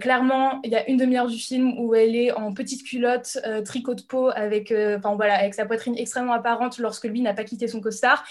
[0.63, 4.01] il y a une demi-heure du film où elle est en petite culotte, tricot de
[4.01, 8.23] peau avec, voilà, avec sa poitrine extrêmement apparente lorsque lui n'a pas quitté son costard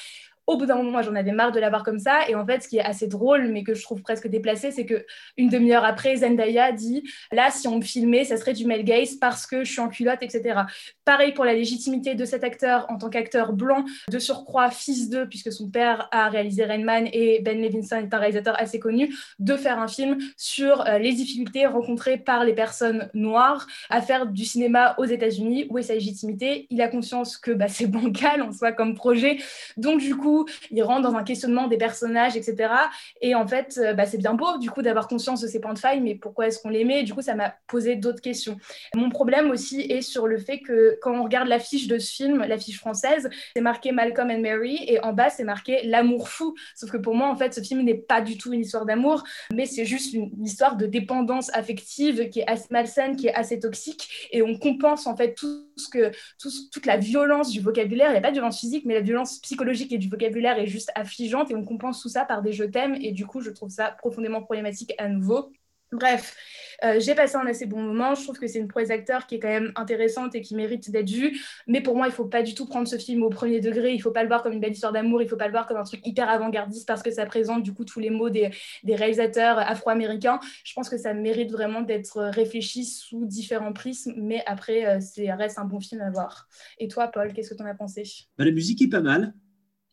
[0.51, 2.29] au bout d'un moment, j'en avais marre de l'avoir comme ça.
[2.29, 4.85] Et en fait, ce qui est assez drôle, mais que je trouve presque déplacé, c'est
[4.85, 8.83] que une demi-heure après, Zendaya dit là, si on me filmait, ça serait du male
[8.83, 10.63] gaze parce que je suis en culotte, etc.
[11.05, 15.29] Pareil pour la légitimité de cet acteur en tant qu'acteur blanc, de surcroît fils d'eux,
[15.29, 19.15] puisque son père a réalisé Rain Man et Ben Levinson est un réalisateur assez connu,
[19.39, 24.27] de faire un film sur euh, les difficultés rencontrées par les personnes noires à faire
[24.27, 25.69] du cinéma aux États-Unis.
[25.71, 26.67] Où est sa légitimité?
[26.71, 29.39] Il a conscience que bah, c'est bancal en soi comme projet.
[29.77, 30.40] Donc, du coup,
[30.71, 32.73] il rentre dans un questionnement des personnages, etc.
[33.21, 35.75] Et en fait, euh, bah, c'est bien beau, du coup, d'avoir conscience de ces points
[35.75, 37.03] de faille, mais pourquoi est-ce qu'on les met?
[37.03, 38.57] Du coup, ça m'a posé d'autres questions.
[38.95, 42.45] Mon problème aussi est sur le fait que quand on regarde l'affiche de ce film,
[42.45, 46.55] l'affiche française, c'est marqué Malcolm and Mary, et en bas, c'est marqué L'amour fou.
[46.75, 49.25] Sauf que pour moi, en fait, ce film n'est pas du tout une histoire d'amour,
[49.53, 53.59] mais c'est juste une histoire de dépendance affective qui est assez malsaine, qui est assez
[53.59, 58.13] toxique, et on compense en fait tout ce que, toute la violence du vocabulaire, il
[58.13, 60.91] n'y a pas de violence physique, mais la violence psychologique et du vocabulaire est juste
[60.95, 63.71] affligeante et on compense tout ça par des je t'aime et du coup je trouve
[63.71, 65.53] ça profondément problématique à nouveau.
[65.93, 66.37] Bref,
[66.85, 68.15] euh, j'ai passé un assez bon moment.
[68.15, 70.89] Je trouve que c'est une prouesse d'acteur qui est quand même intéressante et qui mérite
[70.91, 71.37] d'être vue.
[71.67, 73.93] Mais pour moi, il faut pas du tout prendre ce film au premier degré.
[73.93, 75.21] Il faut pas le voir comme une belle histoire d'amour.
[75.21, 77.73] Il faut pas le voir comme un truc hyper avant-gardiste parce que ça présente du
[77.73, 78.51] coup tous les mots des,
[78.85, 80.39] réalisateurs afro-américains.
[80.65, 84.13] Je pense que ça mérite vraiment d'être réfléchi sous différents prismes.
[84.17, 86.49] Mais après, euh, ça reste un bon film à voir.
[86.79, 88.05] Et toi, Paul, qu'est-ce que tu en as pensé?
[88.39, 89.35] Bah, La musique est pas mal.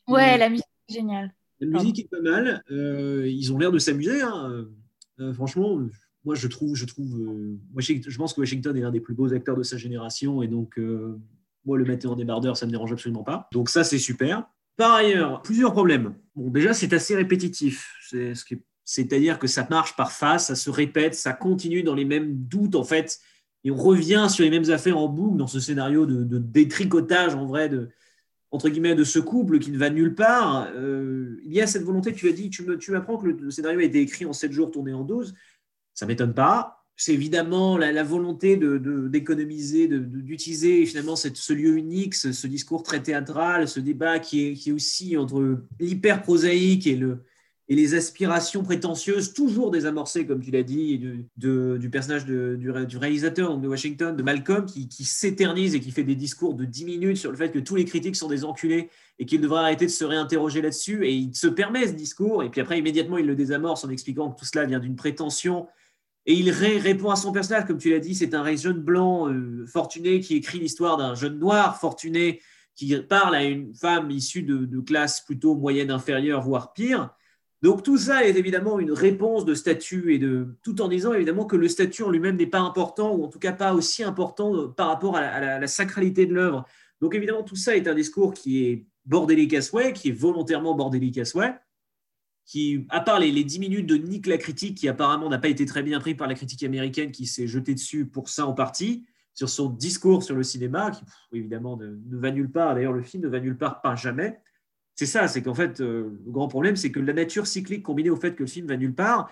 [0.08, 1.34] Ouais, la musique est géniale.
[1.60, 2.64] La musique est pas mal.
[2.72, 4.22] Euh, ils ont l'air de s'amuser.
[4.22, 4.68] Hein.
[5.20, 5.80] Euh, franchement,
[6.24, 9.34] moi je trouve, je trouve, euh, je pense que Washington est l'un des plus beaux
[9.34, 10.80] acteurs de sa génération et donc
[11.66, 13.48] moi le mettre en débardeur, ça me dérange absolument pas.
[13.52, 14.48] Donc ça c'est super.
[14.76, 16.14] Par ailleurs, plusieurs problèmes.
[16.36, 17.96] Bon, déjà c'est assez répétitif.
[18.10, 21.94] C'est ce qui c'est-à-dire que ça marche par phase, ça se répète, ça continue dans
[21.94, 23.20] les mêmes doutes en fait,
[23.66, 27.36] et on revient sur les mêmes affaires en boucle dans ce scénario de, de détricotage
[27.36, 27.90] en vrai de,
[28.52, 31.84] entre guillemets, de ce couple qui ne va nulle part, euh, il y a cette
[31.84, 34.72] volonté, tu as dit, tu m'apprends que le scénario a été écrit en 7 jours,
[34.72, 35.34] tourné en 12.
[35.94, 36.86] Ça ne m'étonne pas.
[36.96, 43.04] C'est évidemment la, volonté d'économiser, de, d'utiliser finalement cette, ce lieu unique, ce, discours très
[43.04, 47.24] théâtral, ce débat qui est, qui est aussi entre l'hyper prosaïque et le,
[47.70, 51.00] et les aspirations prétentieuses, toujours désamorcées, comme tu l'as dit,
[51.36, 56.54] du, personnage du, réalisateur de Washington, de Malcolm, qui, s'éternise et qui fait des discours
[56.54, 59.42] de 10 minutes sur le fait que tous les critiques sont des enculés et qu'il
[59.42, 61.06] devrait arrêter de se réinterroger là-dessus.
[61.06, 64.32] Et il se permet ce discours, et puis après, immédiatement, il le désamorce en expliquant
[64.32, 65.68] que tout cela vient d'une prétention.
[66.26, 69.66] Et il répond à son personnage, comme tu l'as dit, c'est un jeune blanc euh,
[69.66, 72.42] fortuné qui écrit l'histoire d'un jeune noir fortuné
[72.76, 77.10] qui parle à une femme issue de, de classe plutôt moyenne inférieure, voire pire
[77.64, 81.46] donc tout ça est évidemment une réponse de statut et de tout en disant évidemment
[81.46, 84.56] que le statut en lui-même n'est pas important ou en tout cas pas aussi important
[84.56, 86.66] euh, par rapport à la, sacralité de l'œuvre.
[87.02, 90.76] Donc évidemment tout ça est un discours qui est bordélique à souhait, qui est volontairement
[90.76, 91.56] bordélique à souhait,
[92.46, 95.50] qui à part les, les 10 minutes de Nick la critique qui apparemment n'a pas
[95.50, 98.54] été très bien pris par la critique américaine qui s'est jetée dessus pour ça en
[98.54, 102.76] partie sur son discours sur le cinéma qui évidemment ne va nulle part.
[102.76, 104.40] D'ailleurs le film ne va nulle part pas jamais
[104.98, 108.10] c'est ça, c'est qu'en fait, euh, le grand problème, c'est que la nature cyclique combinée
[108.10, 109.32] au fait que le film va nulle part,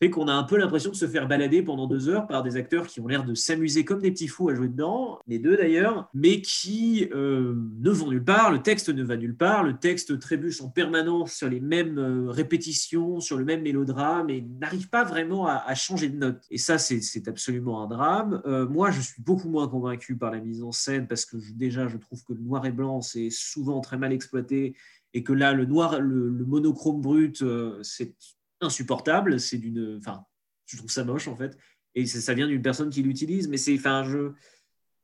[0.00, 2.56] fait qu'on a un peu l'impression de se faire balader pendant deux heures par des
[2.56, 5.56] acteurs qui ont l'air de s'amuser comme des petits fous à jouer dedans, les deux
[5.56, 9.78] d'ailleurs, mais qui euh, ne vont nulle part, le texte ne va nulle part, le
[9.78, 14.88] texte trébuche en permanence sur les mêmes euh, répétitions, sur le même mélodrame, et n'arrive
[14.88, 16.42] pas vraiment à, changer de note.
[16.50, 18.42] Et ça, c'est absolument un drame.
[18.68, 21.98] moi, je suis beaucoup moins convaincu par la mise en scène, parce que déjà, je
[21.98, 24.74] trouve que le noir et blanc, c'est souvent très mal exploité,
[25.14, 28.14] et que là, le noir, le, monochrome brut, euh, c'est
[28.60, 29.40] insupportable.
[29.40, 30.24] C'est d'une, enfin,
[30.66, 31.56] je trouve ça moche en fait,
[31.94, 34.32] et ça vient d'une personne qui l'utilise, mais c'est, enfin, je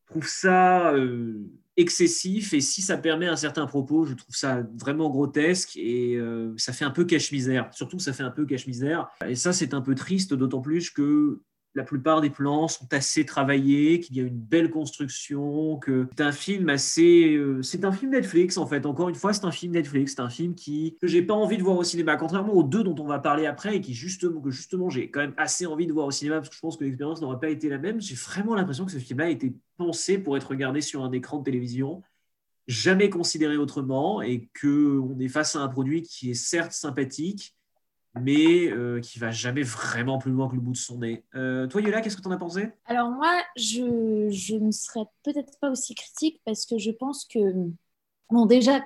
[0.06, 1.46] trouve ça euh,
[1.76, 6.52] excessif, et si ça permet un certain propos, je trouve ça vraiment grotesque, et euh,
[6.56, 7.70] ça fait un peu cache-misère.
[7.72, 11.40] Surtout, ça fait un peu cache-misère, et ça, c'est un peu triste, d'autant plus que
[11.74, 16.22] la plupart des plans sont assez travaillés, qu'il y a une belle construction, que c'est
[16.22, 18.86] un film assez, euh, c'est un film Netflix en fait.
[18.86, 21.58] Encore une fois, c'est un film Netflix, c'est un film qui que j'ai pas envie
[21.58, 24.40] de voir au cinéma, contrairement aux deux dont on va parler après et qui justement
[24.40, 26.76] que justement j'ai quand même assez envie de voir au cinéma parce que je pense
[26.76, 28.00] que l'expérience n'aurait pas été la même.
[28.00, 31.38] J'ai vraiment l'impression que ce film-là a été pensé pour être regardé sur un écran
[31.38, 32.02] de télévision,
[32.66, 37.54] jamais considéré autrement, et que on est face à un produit qui est certes sympathique
[38.14, 41.24] mais euh, qui va jamais vraiment plus loin que le bout de son nez.
[41.34, 42.70] Euh, toi, Yola, qu'est-ce que tu en as pensé?
[42.86, 47.38] Alors moi, je, je ne serais peut-être pas aussi critique parce que je pense que,
[48.30, 48.80] bon, déjà,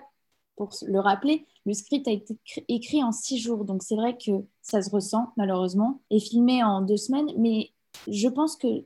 [0.57, 2.37] pour le rappeler, le script a été
[2.69, 4.31] écrit en six jours, donc c'est vrai que
[4.63, 7.73] ça se ressent malheureusement, et filmé en deux semaines, mais
[8.07, 8.85] je pense que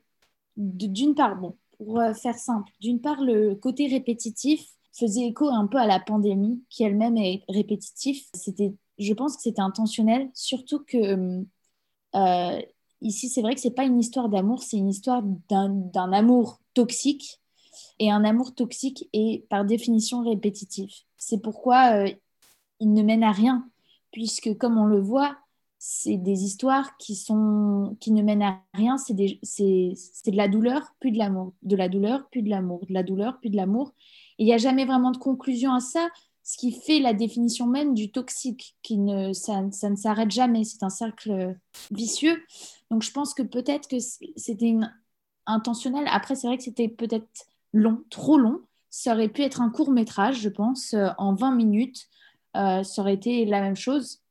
[0.57, 5.67] d'une part, bon, pour euh, faire simple, d'une part, le côté répétitif faisait écho un
[5.67, 8.29] peu à la pandémie, qui elle-même est répétitif.
[8.35, 11.45] C'était je pense que c'était intentionnel, surtout que
[12.15, 12.63] euh,
[13.01, 17.41] ici, c'est vrai que c'est pas une histoire d'amour, c'est une histoire d'un amour toxique.
[18.01, 21.05] Et un amour toxique est par définition répétitif.
[21.17, 22.11] C'est pourquoi euh,
[22.81, 23.69] il ne mène à rien,
[24.13, 25.37] puisque comme on le voit,
[25.79, 31.13] c'est des histoires qui, sont, qui ne mènent à rien, c'est de la douleur, puis
[31.13, 33.93] de l'amour, de la douleur, puis de l'amour, de la douleur, puis de l'amour.
[34.39, 36.09] Il n'y a jamais vraiment de conclusion à ça,
[36.49, 40.83] ce qui fait la définition même du toxique, qui ne, ça, ne s'arrête jamais, c'est
[40.83, 41.55] un cercle
[41.91, 42.43] vicieux.
[42.91, 44.75] Donc je pense que peut-être que c'était
[45.45, 46.07] intentionnel.
[46.11, 47.29] Après, c'est vrai que c'était peut-être
[47.75, 48.63] long, trop long.
[48.89, 52.09] Ça aurait pu être un court métrage, je pense, euh, en 20 minutes.
[52.57, 54.23] Euh, ça aurait été la même chose.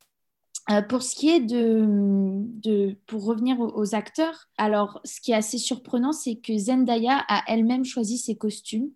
[0.72, 5.36] Euh, pour ce qui est de, de pour revenir aux, acteurs, alors ce qui est
[5.36, 8.90] assez surprenant, c'est que Zendaya a elle-même choisi ses costumes.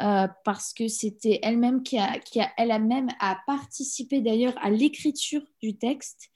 [0.00, 5.42] Euh, parce que c'était elle-même qui a, qui a elle-même a participé d'ailleurs à l'écriture
[5.60, 6.30] du texte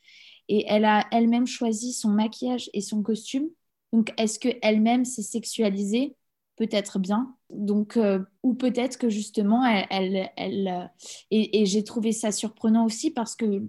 [0.48, 3.48] et elle a elle-même choisi son maquillage et son costume.
[3.92, 6.16] Donc, est-ce que elle-même s'est sexualisée?
[6.56, 7.34] Peut-être bien.
[7.48, 10.86] Donc, euh, ou peut-être que justement, elle, elle, euh,
[11.30, 13.62] et, j'ai trouvé ça surprenant aussi parce que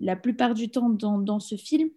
[0.00, 1.90] la plupart du temps dans, dans ce film,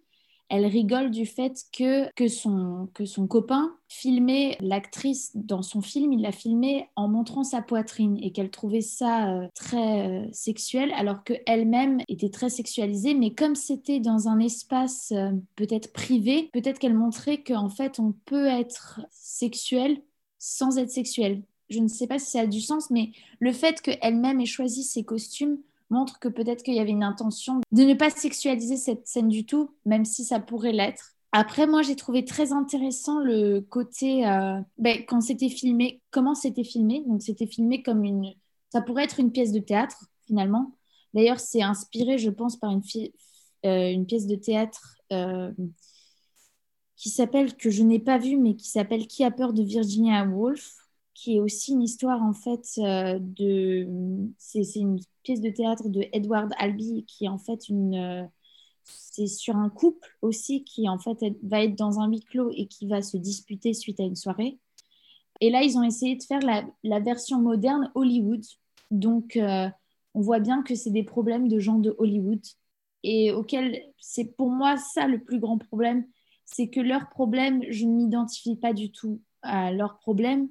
[0.48, 6.12] elle rigole du fait que, que, son, que son copain filmait l'actrice dans son film,
[6.12, 10.92] il l'a filmée en montrant sa poitrine et qu'elle trouvait ça euh, très euh, sexuel
[10.92, 13.14] alors qu'elle-même était très sexualisée.
[13.14, 18.12] Mais comme c'était dans un espace euh, peut-être privé, peut-être qu'elle montrait qu'en fait on
[18.24, 20.00] peut être sexuel
[20.38, 21.42] sans être sexuel.
[21.70, 24.84] Je ne sais pas si ça a du sens, mais le fait qu'elle-même ait choisi
[24.84, 25.58] ses costumes
[25.90, 29.46] montre que peut-être qu'il y avait une intention de ne pas sexualiser cette scène du
[29.46, 31.16] tout, même si ça pourrait l'être.
[31.32, 36.64] Après, moi, j'ai trouvé très intéressant le côté, euh, ben, quand c'était filmé, comment c'était
[36.64, 37.04] filmé.
[37.06, 38.32] Donc, c'était filmé comme une,
[38.70, 40.72] ça pourrait être une pièce de théâtre, finalement.
[41.12, 42.82] D'ailleurs, c'est inspiré, je pense, par une,
[43.66, 45.52] euh, pièce de théâtre euh,
[46.96, 50.24] qui s'appelle, que je n'ai pas vue, mais qui s'appelle Qui a peur de Virginia
[50.24, 50.85] Woolf,
[51.16, 53.88] qui est aussi une histoire, en fait, euh, de.
[54.38, 58.28] C'est une pièce de théâtre de Edward Albee, qui est en fait une.
[58.84, 62.66] c'est sur un couple aussi qui, en fait, va être dans un huis clos et
[62.66, 64.58] qui va se disputer suite à une soirée.
[65.40, 68.44] Et là, ils ont essayé de faire la, version moderne Hollywood.
[68.90, 72.40] Donc, on voit bien que c'est des problèmes de gens de Hollywood
[73.02, 76.04] et auquel c'est pour moi ça le plus grand problème,
[76.44, 80.48] c'est que leur problème, je ne m'identifie pas du tout à leur problème.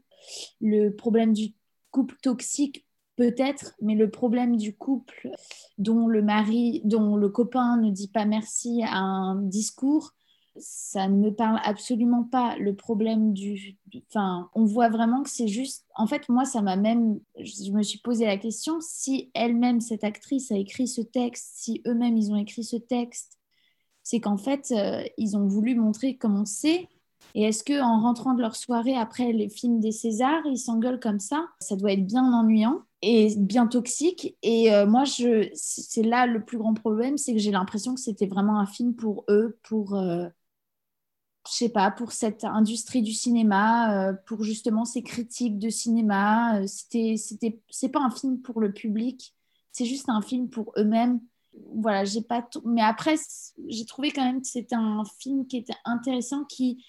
[0.61, 1.53] Le problème du
[1.91, 5.29] couple toxique, peut-être, mais le problème du couple
[5.77, 10.13] dont le mari, dont le copain ne dit pas merci à un discours,
[10.57, 12.55] ça ne me parle absolument pas.
[12.57, 13.77] Le problème du.
[14.09, 15.85] Enfin, on voit vraiment que c'est juste.
[15.95, 17.19] En fait, moi, ça m'a même.
[17.37, 21.81] Je me suis posé la question si elle-même, cette actrice, a écrit ce texte, si
[21.87, 23.37] eux-mêmes, ils ont écrit ce texte,
[24.03, 26.87] c'est qu'en fait, euh, ils ont voulu montrer comment c'est.
[27.37, 31.19] Et est-ce qu'en rentrant de leur soirée après les films des Césars, ils s'engueulent comme
[31.19, 31.45] ça?
[31.59, 34.37] Ça doit être bien ennuyant et bien toxique.
[34.41, 37.99] Et euh, moi, je, c'est là le plus grand problème, c'est que j'ai l'impression que
[37.99, 40.29] c'était vraiment un film pour eux, pour, euh,
[41.45, 46.61] je sais pas, pour cette industrie du cinéma, euh, pour justement ces critiques de cinéma.
[46.61, 49.35] Euh, c'était, c'était, c'est pas un film pour le public,
[49.73, 51.19] c'est juste un film pour eux-mêmes.
[51.75, 52.47] Voilà, j'ai pas.
[52.63, 53.15] Mais après,
[53.67, 56.83] j'ai trouvé quand même que c'était un film qui était intéressant, qui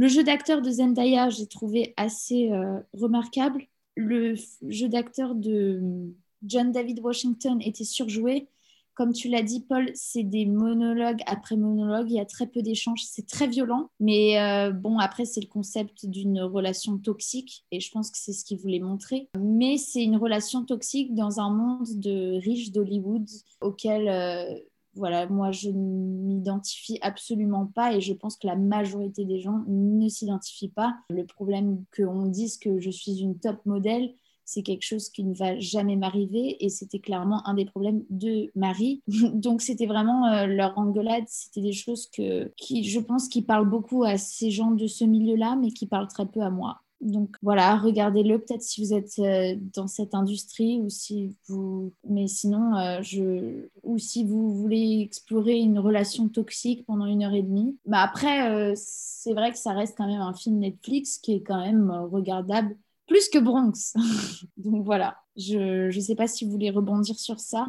[0.00, 3.66] le jeu d'acteur de Zendaya, j'ai trouvé assez euh, remarquable.
[3.96, 4.34] Le
[4.66, 8.48] jeu d'acteur de John David Washington était surjoué.
[8.94, 12.10] Comme tu l'as dit, Paul, c'est des monologues après monologues.
[12.10, 13.02] Il y a très peu d'échanges.
[13.04, 13.90] C'est très violent.
[14.00, 17.66] Mais euh, bon, après, c'est le concept d'une relation toxique.
[17.70, 19.28] Et je pense que c'est ce qu'il voulait montrer.
[19.38, 23.28] Mais c'est une relation toxique dans un monde de riches d'Hollywood
[23.60, 24.08] auquel.
[24.08, 24.54] Euh,
[24.94, 29.62] voilà, moi je ne m'identifie absolument pas et je pense que la majorité des gens
[29.66, 30.94] ne s'identifient pas.
[31.10, 35.32] Le problème qu'on dise que je suis une top modèle, c'est quelque chose qui ne
[35.32, 39.02] va jamais m'arriver et c'était clairement un des problèmes de Marie.
[39.32, 43.68] Donc c'était vraiment euh, leur engueulade, c'était des choses que, qui, je pense, qui parlent
[43.70, 46.80] beaucoup à ces gens de ce milieu-là, mais qui parlent très peu à moi.
[47.00, 52.28] Donc voilà, regardez-le peut-être si vous êtes euh, dans cette industrie ou si vous, mais
[52.28, 57.42] sinon, euh, je, ou si vous voulez explorer une relation toxique pendant une heure et
[57.42, 57.78] demie.
[57.86, 61.60] Bah après, c'est vrai que ça reste quand même un film Netflix qui est quand
[61.60, 63.94] même regardable plus que Bronx.
[64.56, 67.66] Donc voilà, je ne sais pas si vous voulez rebondir sur ça.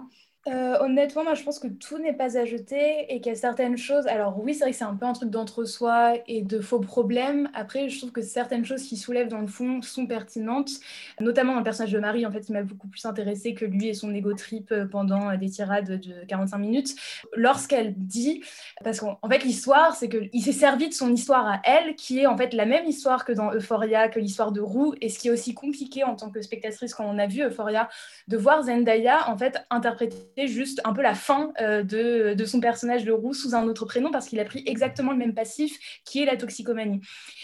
[0.48, 3.38] Euh, honnêtement, moi je pense que tout n'est pas à jeter et qu'il y a
[3.38, 4.08] certaines choses.
[4.08, 7.48] Alors, oui, c'est vrai que c'est un peu un truc d'entre-soi et de faux problèmes.
[7.54, 10.72] Après, je trouve que certaines choses qui soulèvent dans le fond sont pertinentes,
[11.20, 13.90] notamment dans le personnage de Marie, en fait, qui m'a beaucoup plus intéressé que lui
[13.90, 16.96] et son ego trip euh, pendant des tirades de 45 minutes.
[17.36, 18.44] Lorsqu'elle dit,
[18.84, 22.26] parce qu'en fait, l'histoire, c'est qu'il s'est servi de son histoire à elle, qui est
[22.26, 25.28] en fait la même histoire que dans Euphoria, que l'histoire de Roux, et ce qui
[25.28, 27.90] est aussi compliqué en tant que spectatrice quand on a vu Euphoria,
[28.28, 32.60] de voir Zendaya en fait interpréter juste un peu la fin euh, de, de, son
[32.60, 36.02] personnage de roux sous un autre prénom parce qu'il a pris exactement le même passif
[36.06, 37.02] qui est la toxicomanie.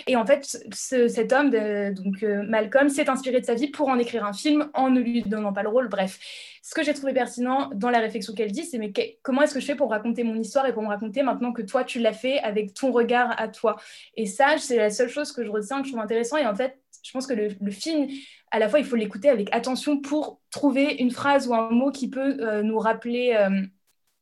[0.07, 3.97] Et en fait, cet homme, donc euh, Malcolm, s'est inspiré de sa vie pour en
[3.97, 5.87] écrire un film en ne lui donnant pas le rôle.
[5.89, 6.19] Bref,
[6.61, 9.59] ce que j'ai trouvé pertinent dans la réflexion qu'elle dit, c'est mais comment est-ce que
[9.59, 12.13] je fais pour raconter mon histoire et pour me raconter maintenant que toi tu l'as
[12.13, 13.77] fait avec ton regard à toi?
[14.15, 16.37] Et ça, c'est la seule chose que je retiens que je trouve intéressant.
[16.37, 18.07] Et en fait, je pense que le film
[18.51, 21.91] à la fois, il faut l'écouter avec attention pour trouver une phrase ou un mot
[21.91, 23.65] qui peut euh, nous rappeler euh,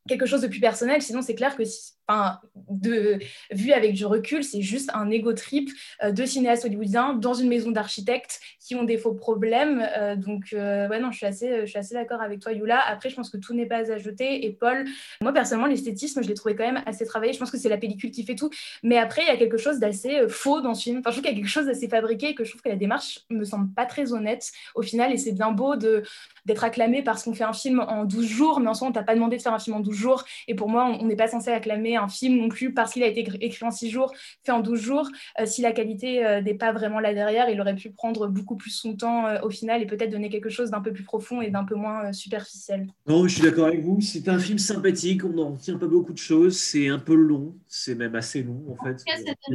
[0.07, 1.01] quelque chose de plus personnel.
[1.01, 2.39] Sinon, c'est clair que si, enfin,
[2.69, 3.19] de,
[3.51, 5.69] vu avec du recul, c'est juste un ego trip
[6.03, 9.87] euh, de cinéastes hollywoodiens dans une maison d'architectes qui ont des faux problèmes.
[9.97, 12.79] Euh, donc, euh, ouais, non, je suis assez, assez d'accord avec toi, Yula.
[12.87, 14.45] Après, je pense que tout n'est pas à jeter.
[14.45, 14.85] Et Paul,
[15.21, 17.33] moi, personnellement, l'esthétisme, je l'ai trouvé quand même assez travaillé.
[17.33, 18.49] Je pense que c'est la pellicule qui fait tout.
[18.83, 20.99] Mais après, il y a quelque chose d'assez faux dans ce film.
[20.99, 22.69] Enfin, je trouve qu'il y a quelque chose d'assez fabriqué et que je trouve que
[22.69, 25.11] la démarche me semble pas très honnête au final.
[25.11, 28.69] Et c'est bien beau d'être acclamé parce qu'on fait un film en 12 jours, mais
[28.69, 30.23] en soi, on t'a pas demandé de faire un film en 12 jours.
[30.47, 33.07] Et pour moi, on n'est pas censé acclamer un film non plus parce qu'il a
[33.07, 34.11] été écrit en 6 jours,
[34.43, 35.09] fait en 12 jours.
[35.39, 38.55] Euh, si la qualité euh, n'est pas vraiment là derrière, il aurait pu prendre beaucoup
[38.55, 41.41] plus son temps euh, au final et peut-être donner quelque chose d'un peu plus profond
[41.41, 42.87] et d'un peu moins superficiel.
[43.07, 43.99] Non, je suis d'accord avec vous.
[44.01, 46.57] C'est un film sympathique, on n'en retient pas beaucoup de choses.
[46.57, 49.03] C'est un peu long, c'est même assez long en fait.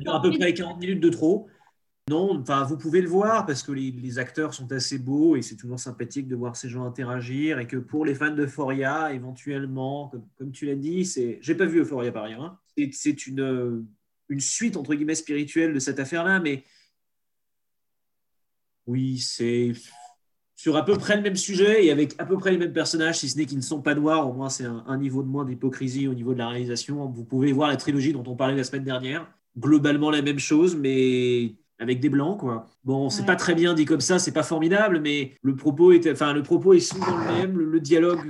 [0.06, 1.48] A à peu près 40 minutes de trop.
[2.10, 5.54] Non, enfin, vous pouvez le voir parce que les, acteurs sont assez beaux et c'est
[5.54, 10.12] toujours sympathique de voir ces gens interagir et que pour les fans de Foria, éventuellement,
[10.36, 12.58] comme, tu l'as dit, c'est, j'ai pas vu Euphoria par ailleurs, hein.
[12.90, 13.86] c'est, une,
[14.28, 16.64] une suite entre guillemets spirituelle de cette affaire-là, mais
[18.88, 19.72] oui, c'est
[20.56, 23.20] sur à peu près le même sujet et avec à peu près les mêmes personnages,
[23.20, 24.28] si ce n'est qu'ils ne sont pas noirs.
[24.28, 27.06] Au moins, c'est un, niveau de moins d'hypocrisie au niveau de la réalisation.
[27.06, 29.32] Vous pouvez voir la trilogie dont on parlait la semaine dernière.
[29.56, 32.68] Globalement, la même chose, mais avec des blancs, quoi.
[32.84, 36.06] Bon, c'est pas très bien dit comme ça, c'est pas formidable, mais le propos est,
[36.12, 38.20] enfin, le propos est souvent le même, le, dialogue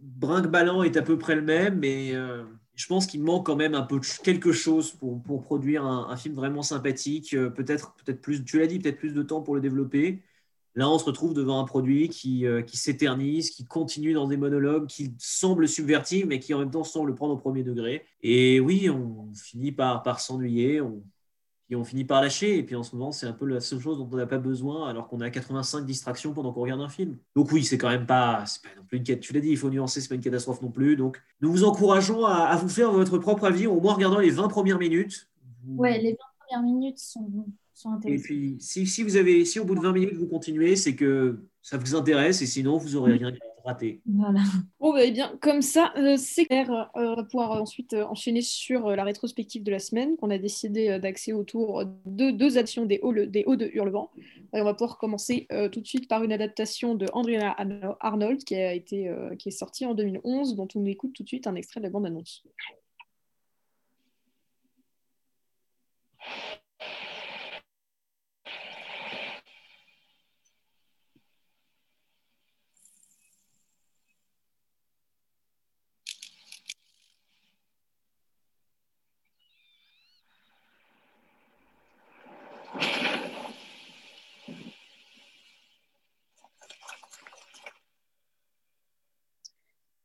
[0.00, 2.42] brinque-ballant est à peu près le même, mais euh,
[2.74, 6.16] je pense qu'il manque quand même un peu quelque chose pour, pour produire un, un,
[6.16, 7.34] film vraiment sympathique.
[7.34, 10.22] Euh, peut-être, peut-être plus, tu l'as dit, peut-être plus de temps pour le développer.
[10.74, 14.36] Là, on se retrouve devant un produit qui, euh, qui s'éternise, qui continue dans des
[14.38, 18.06] monologues, qui semble subvertir, mais qui en même temps semble prendre au premier degré.
[18.22, 21.02] Et oui, on finit par, par s'ennuyer, on,
[21.74, 22.58] on finit par lâcher.
[22.58, 24.38] Et puis en ce moment, c'est un peu la seule chose dont on n'a pas
[24.38, 27.16] besoin, alors qu'on a 85 distractions pendant qu'on regarde un film.
[27.34, 29.26] Donc oui, c'est quand même pas, pas non plus une catastrophe.
[29.26, 30.96] Tu l'as dit, il faut nuancer, c'est pas une catastrophe non plus.
[30.96, 34.20] Donc nous vous encourageons à, à vous faire votre propre avis, au moins en regardant
[34.20, 35.28] les 20 premières minutes.
[35.66, 37.50] Ouais, les 20 premières minutes sont
[38.06, 40.94] et puis, si, si, vous avez, si au bout de 20 minutes vous continuez, c'est
[40.94, 43.32] que ça vous intéresse et sinon vous aurez rien
[44.06, 44.40] Voilà.
[44.80, 46.70] Bon, bah, eh bien, comme ça, euh, c'est clair.
[46.70, 50.38] Euh, on va pouvoir ensuite euh, enchaîner sur la rétrospective de la semaine qu'on a
[50.38, 54.10] décidé d'axer autour de deux actions des hauts, des hauts de Hurlevent.
[54.52, 57.54] On va pouvoir commencer tout de suite par une adaptation de Andrea
[58.00, 61.46] Arnold qui, a été, qui est sortie en 2011, dont on écoute tout de suite
[61.46, 62.44] un extrait de la bande-annonce.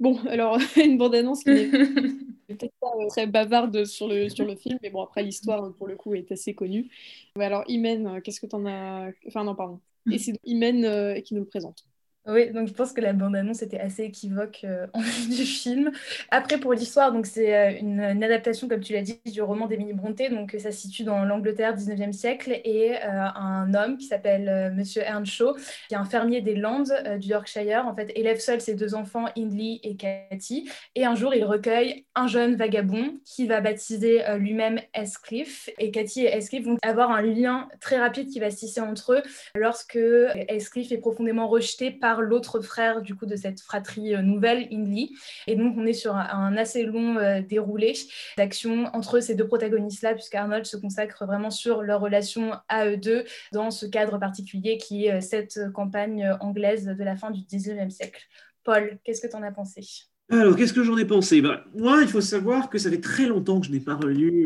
[0.02, 1.68] Bon, alors, une bande-annonce qui n'est
[2.48, 5.88] peut-être pas euh, très bavarde sur le, sur le film, mais bon, après, l'histoire, pour
[5.88, 6.90] le coup, est assez connue.
[7.38, 9.12] Mais alors, Imen, euh, qu'est-ce que tu en as...
[9.28, 9.80] Enfin, non, pardon.
[10.10, 11.86] Et c'est Imen euh, qui nous le présente.
[12.28, 15.92] Oui, donc je pense que la bande-annonce était assez équivoque euh, en vue du film.
[16.30, 20.30] Après, pour l'histoire, c'est euh, une, adaptation, comme tu l'as dit, du roman d'Émilie Brontë.
[20.30, 25.02] Donc ça se situe dans l'Angleterre 19e siècle et euh, un homme qui s'appelle Monsieur
[25.02, 25.56] Earnshaw,
[25.88, 29.26] qui est un fermier des Landes du Yorkshire, en fait, élève seul ses deux enfants,
[29.36, 30.70] Hindley et Cathy.
[30.94, 35.70] Et un jour, il recueille un jeune vagabond qui va baptiser lui-même Escliffe.
[35.80, 39.14] Et Cathy et Escliffe vont avoir un lien très rapide qui va se tisser entre
[39.14, 39.24] eux
[39.56, 39.98] lorsque
[40.48, 45.10] Escliffe est profondément rejeté par l'autre frère du coup de cette fratrie euh, nouvelle, Hindley.
[45.48, 47.94] Et donc on est sur un, assez long euh, déroulé
[48.38, 53.24] d'action entre ces deux protagonistes-là, puisqu'Arnold se consacre vraiment sur leur relation à eux deux
[53.52, 57.90] dans ce cadre particulier qui est euh, cette campagne anglaise de la fin du 19e
[57.90, 58.22] siècle.
[58.64, 59.82] Paul, qu'est-ce que tu en as pensé?
[60.30, 61.42] Alors, qu'est-ce que j'en ai pensé?
[61.42, 64.46] Bah, Moi, il faut savoir que ça fait très longtemps que je n'ai pas relu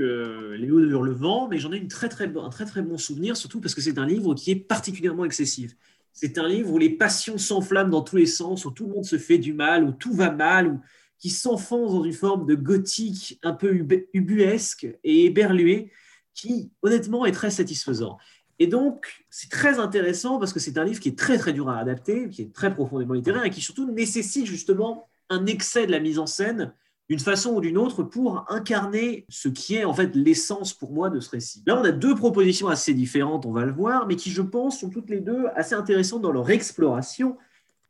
[0.57, 3.59] Léo de Hurlevent, mais j'en ai une très, très, un très très bon souvenir, surtout
[3.59, 5.75] parce que c'est un livre qui est particulièrement excessif.
[6.15, 9.03] C'est un livre où les passions s'enflamment dans tous les sens, où tout le monde
[9.03, 10.79] se fait du mal, où tout va mal, où,
[11.19, 15.91] qui s'enfonce dans une forme de gothique un peu ubuesque et éberlué,
[16.33, 18.17] qui honnêtement est très satisfaisant.
[18.59, 21.67] Et donc, c'est très intéressant parce que c'est un livre qui est très très dur
[21.67, 25.91] à adapter, qui est très profondément littéraire et qui surtout nécessite justement un excès de
[25.91, 26.73] la mise en scène
[27.09, 31.09] d'une façon ou d'une autre pour incarner ce qui est en fait l'essence pour moi
[31.09, 31.63] de ce récit.
[31.67, 34.79] Là, on a deux propositions assez différentes, on va le voir, mais qui, je pense,
[34.79, 37.37] sont toutes les deux assez intéressantes dans leur exploration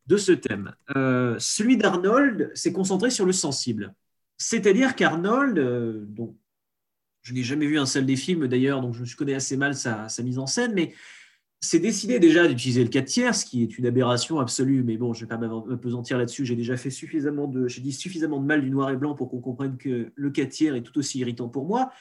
[0.08, 0.74] de ce thème.
[0.96, 3.94] Euh, celui d'Arnold s'est concentré sur le sensible.
[4.38, 6.36] C'est-à-dire qu'Arnold, euh, dont
[7.22, 10.10] je n'ai jamais vu un seul des films d'ailleurs, donc je connais assez mal sa,
[10.10, 10.94] sa mise en scène, mais
[11.62, 15.14] c'est décidé déjà d'utiliser le 4 tiers, ce qui est une aberration absolue, mais bon,
[15.14, 16.46] je ne vais pas m'apesantir là-dessus.
[16.46, 19.30] J'ai déjà fait suffisamment de, j'ai dit suffisamment de mal du noir et blanc pour
[19.30, 21.92] qu'on comprenne que le 4 tiers est tout aussi irritant pour moi.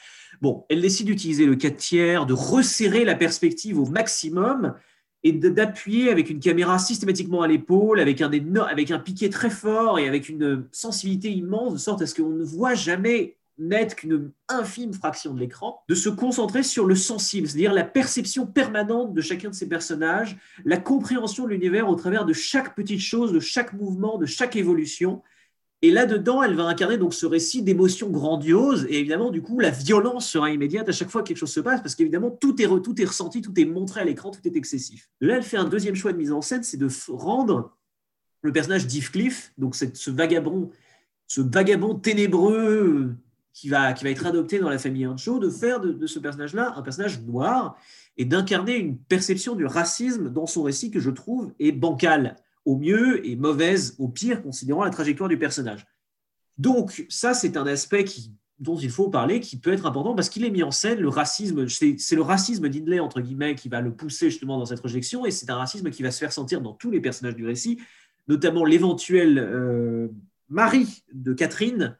[0.41, 4.75] Bon, elle décide d'utiliser le 4 tiers, de resserrer la perspective au maximum
[5.23, 8.29] et d'appuyer avec une caméra systématiquement à l'épaule, avec un,
[8.69, 12.29] avec un piqué très fort et avec une sensibilité immense, de sorte à ce qu'on
[12.29, 17.47] ne voit jamais n'être qu'une infime fraction de l'écran, de se concentrer sur le sensible,
[17.47, 22.25] c'est-à-dire la perception permanente de chacun de ces personnages, la compréhension de l'univers au travers
[22.25, 25.21] de chaque petite chose, de chaque mouvement, de chaque évolution.
[25.81, 28.87] Et là-dedans, elle va incarner donc ce récit d'émotions grandioses.
[28.89, 31.59] Et évidemment, du coup, la violence sera immédiate à chaque fois que quelque chose se
[31.59, 34.55] passe, parce qu'évidemment, tout est, tout est ressenti, tout est montré à l'écran, tout est
[34.55, 35.09] excessif.
[35.21, 37.77] De là, elle fait un deuxième choix de mise en scène, c'est de rendre
[38.41, 40.69] le personnage d'Heathcliff, donc ce vagabond,
[41.27, 43.15] ce vagabond ténébreux,
[43.55, 46.73] qui va, qui va être adopté dans la famille Ancho, de faire de, ce personnage-là
[46.75, 47.77] un personnage noir
[48.17, 52.35] et d'incarner une perception du racisme dans son récit que je trouve est bancale
[52.65, 55.87] au mieux et mauvaise au pire, considérant la trajectoire du personnage.
[56.57, 58.03] Donc ça, c'est un aspect
[58.59, 61.09] dont il faut parler, qui peut être important parce qu'il est mis en scène le
[61.09, 61.67] racisme.
[61.69, 65.31] C'est le racisme d'Hindley, entre guillemets, qui va le pousser justement dans cette rejection, et
[65.31, 67.79] c'est un racisme qui va se faire sentir dans tous les personnages du récit,
[68.27, 70.09] notamment l'éventuel euh,
[70.49, 71.97] mari de Catherine,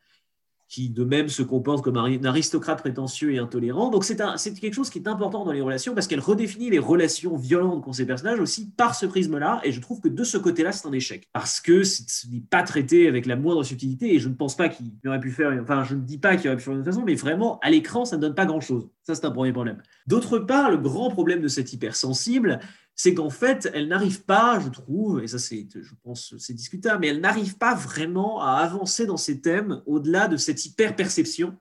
[0.75, 3.89] qui de même se comporte comme un aristocrate prétentieux et intolérant.
[3.89, 4.17] Donc c'est
[4.59, 7.93] quelque chose qui est important dans les relations parce qu'elle redéfinit les relations violentes qu'ont
[7.93, 9.61] ces personnages aussi par ce prisme-là.
[9.63, 11.29] Et je trouve que de ce côté-là, c'est un échec.
[11.31, 14.67] Parce que ce n'est pas traité avec la moindre subtilité et je ne pense pas
[14.67, 17.03] qu'il aurait pu faire, enfin je ne dis pas qu'il aurait pu faire d'une façon,
[17.05, 18.89] mais vraiment à l'écran, ça ne donne pas grand-chose.
[19.03, 19.81] Ça, c'est un premier problème.
[20.07, 22.59] D'autre part, le grand problème de cette hypersensible,
[22.95, 27.01] c'est qu'en fait, elle n'arrive pas, je trouve, et ça c'est, je pense, c'est discutable,
[27.01, 31.57] mais elle n'arrive pas vraiment à avancer dans ces thèmes au-delà de cette hyper-perception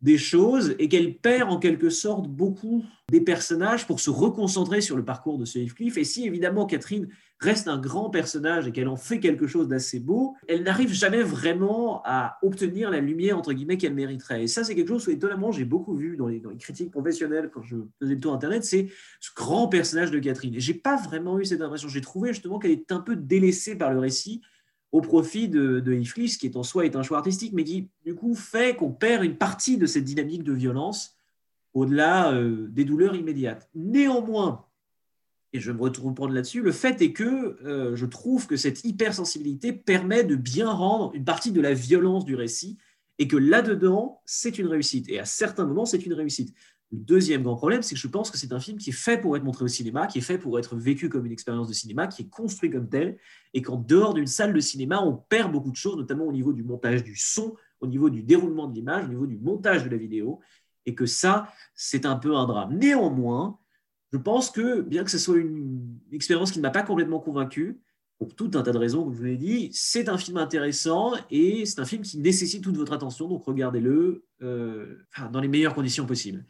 [0.00, 4.96] des choses et qu'elle perd en quelque sorte beaucoup des personnages pour se reconcentrer sur
[4.96, 5.96] le parcours de ce Heathcliff.
[5.96, 7.08] Et si évidemment Catherine
[7.40, 11.22] reste un grand personnage et qu'elle en fait quelque chose d'assez beau, elle n'arrive jamais
[11.22, 14.44] vraiment à obtenir la lumière entre guillemets qu'elle mériterait.
[14.44, 17.62] Et ça, c'est quelque chose que étonnamment j'ai beaucoup vu dans les, critiques professionnelles quand
[17.62, 18.88] je faisais le tour internet, c'est
[19.20, 20.54] ce grand personnage de Catherine.
[20.54, 21.88] Et j'ai pas vraiment eu cette impression.
[21.88, 24.42] J'ai trouvé justement qu'elle est un peu délaissée par le récit
[24.92, 27.88] au profit de, de Heathcliff, qui est en soi est un choix artistique, mais qui
[28.04, 31.16] du coup fait qu'on perd une partie de cette dynamique de violence
[31.74, 33.68] au-delà euh, des douleurs immédiates.
[33.74, 34.64] Néanmoins,
[35.52, 39.72] et je me reprendre là-dessus, le fait est que euh, je trouve que cette hypersensibilité
[39.72, 42.76] permet de bien rendre une partie de la violence du récit
[43.18, 45.08] et que là-dedans, c'est une réussite.
[45.08, 46.54] Et à certains moments, c'est une réussite.
[46.90, 49.20] Le deuxième grand problème, c'est que je pense que c'est un film qui est fait
[49.20, 51.74] pour être montré au cinéma, qui est fait pour être vécu comme une expérience de
[51.74, 53.18] cinéma, qui est construit comme tel,
[53.52, 56.54] et qu'en dehors d'une salle de cinéma, on perd beaucoup de choses, notamment au niveau
[56.54, 59.90] du montage du son, au niveau du déroulement de l'image, au niveau du montage de
[59.90, 60.40] la vidéo,
[60.86, 62.78] et que ça, c'est un peu un drame.
[62.78, 63.58] Néanmoins,
[64.10, 67.78] je pense que, bien que ce soit une expérience qui ne m'a pas complètement convaincu,
[68.18, 71.12] pour tout un tas de raisons, comme je vous l'ai dit, c'est un film intéressant
[71.30, 74.96] et c'est un film qui nécessite toute votre attention, donc regardez-le euh,
[75.30, 76.44] dans les meilleures conditions possibles.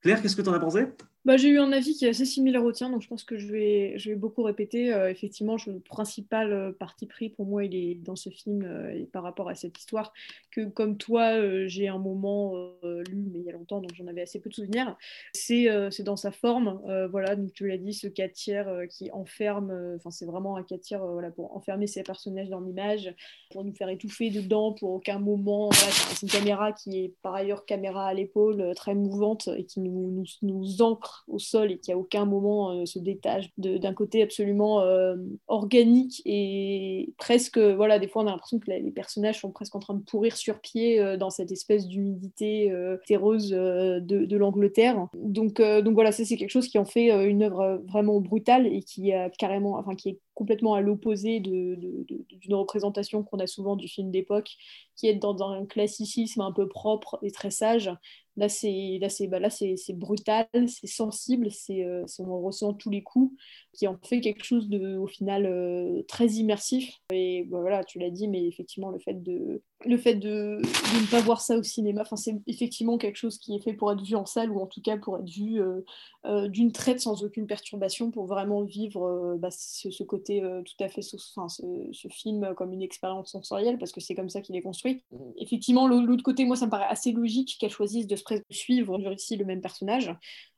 [0.00, 0.88] Claire, qu'est-ce que tu en as pensé?
[1.26, 3.36] Bah, J'ai eu un avis qui est assez similaire au tien, donc je pense que
[3.36, 4.92] je vais, je vais beaucoup répéter.
[4.92, 8.90] Euh, effectivement, le principal euh, parti pris pour moi, il est dans ce film euh,
[8.94, 10.14] et par rapport à cette histoire,
[10.50, 14.22] que comme toi, j'ai un moment lu, mais il y a longtemps, donc j'en avais
[14.22, 14.96] assez peu de souvenirs.
[15.32, 15.68] C'est
[16.02, 20.26] dans sa forme, voilà, donc tu l'as dit, ce 4 tiers qui enferme, enfin c'est
[20.26, 23.14] vraiment un 4 tiers voilà, pour enfermer ces personnages dans l'image,
[23.52, 25.70] pour nous faire étouffer dedans, pour aucun moment.
[25.72, 30.10] c'est une caméra qui est par ailleurs caméra à l'épaule, très mouvante et qui nous,
[30.10, 34.22] nous, nous ancre au sol et qui à aucun moment euh, se détache d'un côté
[34.22, 35.16] absolument euh,
[35.48, 39.80] organique et presque, voilà, des fois on a l'impression que les personnages sont presque en
[39.80, 42.72] train de pourrir sur pied euh, dans cette espèce d'humidité
[43.06, 45.08] terreuse de, l'Angleterre.
[45.14, 48.82] Donc, donc voilà, ça c'est quelque chose qui en fait une œuvre vraiment brutale et
[48.82, 54.10] qui carrément, enfin qui est complètement à l'opposé d'une représentation qu'on a souvent du film
[54.10, 54.56] d'époque,
[54.96, 57.90] qui est dans, dans, un classicisme un peu propre et très sage,
[58.36, 62.90] Là, c'est là, c'est bah, là, c'est brutal, c'est sensible, c'est euh, on ressent tous
[62.90, 63.34] les coups,
[63.72, 66.94] qui en fait quelque chose de, au final, euh, très immersif.
[67.12, 71.00] Et bah, voilà, tu l'as dit, mais effectivement, le fait de le fait de, de,
[71.00, 73.90] ne pas voir ça au cinéma, enfin, c'est effectivement quelque chose qui est fait pour
[73.92, 77.24] être vu en salle ou en tout cas pour être vu euh, d'une traite sans
[77.24, 81.02] aucune perturbation, pour vraiment vivre bah, ce, côté tout à fait,
[81.36, 85.02] enfin, ce, film comme une expérience sensorielle, parce que c'est comme ça qu'il est construit.
[85.38, 89.36] Effectivement, l'autre côté, moi, ça me paraît assez logique qu'elle choisisse de se suivre ici
[89.36, 90.14] le même personnage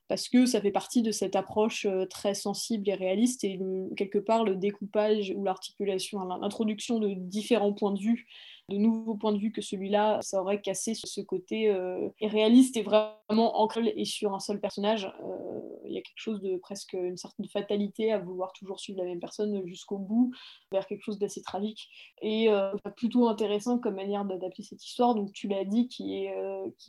[0.07, 3.59] parce que ça fait partie de cette approche euh, très sensible et réaliste et
[3.97, 8.27] quelque part le découpage ou l'articulation, l'introduction de différents points de vue
[8.69, 12.81] de nouveaux points de vue que celui-là, ça aurait cassé ce côté euh, réaliste et
[12.81, 15.05] vraiment ancré et sur un seul personnage.
[15.21, 18.99] Euh, il y a quelque chose de presque une certaine fatalité à vouloir toujours suivre
[18.99, 20.31] la même personne jusqu'au bout,
[20.71, 21.89] vers quelque chose d'assez tragique.
[22.21, 25.13] Et euh, plutôt intéressant comme manière d'adapter cette histoire.
[25.13, 26.33] Donc tu l'as dit, qui est,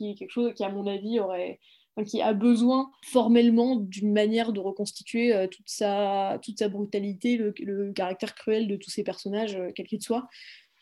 [0.01, 1.59] est quelque chose qui, à mon avis, aurait
[2.05, 7.93] qui a besoin formellement d'une manière de reconstituer toute, sa, toute sa brutalité, le, le,
[7.93, 10.27] caractère cruel de tous ces personnages, quels qu'ils soient.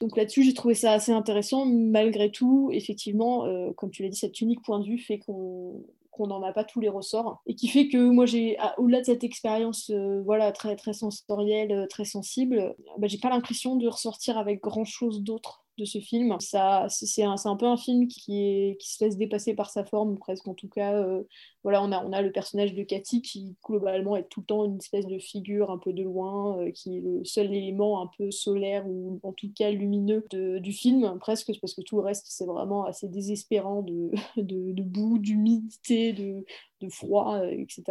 [0.04, 1.66] Donc là-dessus, j'ai trouvé ça assez intéressant.
[1.66, 5.82] Malgré tout, effectivement, euh, comme tu l'as dit, cet unique point de vue fait qu'on
[6.12, 9.06] qu'on n'en a pas tous les ressorts et qui fait que moi j'ai au-delà de
[9.06, 13.88] cette expérience euh, voilà très très sensorielle euh, très sensible bah, j'ai pas l'impression de
[13.88, 16.40] ressortir avec grand chose d'autre de ce film.
[16.40, 20.20] Ça, c'est un, un, peu un film qui, qui se laisse dépasser par sa forme,
[20.20, 21.04] presque en tout cas.
[21.64, 24.66] Voilà, on a, on a le personnage de Cathy qui globalement est tout le temps
[24.66, 28.10] une espèce de figure un peu de loin, euh, qui est le seul élément un
[28.18, 32.26] peu solaire ou en tout cas lumineux du film, presque, parce que tout le reste
[32.30, 36.46] c'est vraiment assez désespérant de, de, boue, d'humidité, de,
[36.82, 37.84] de froid, euh, etc.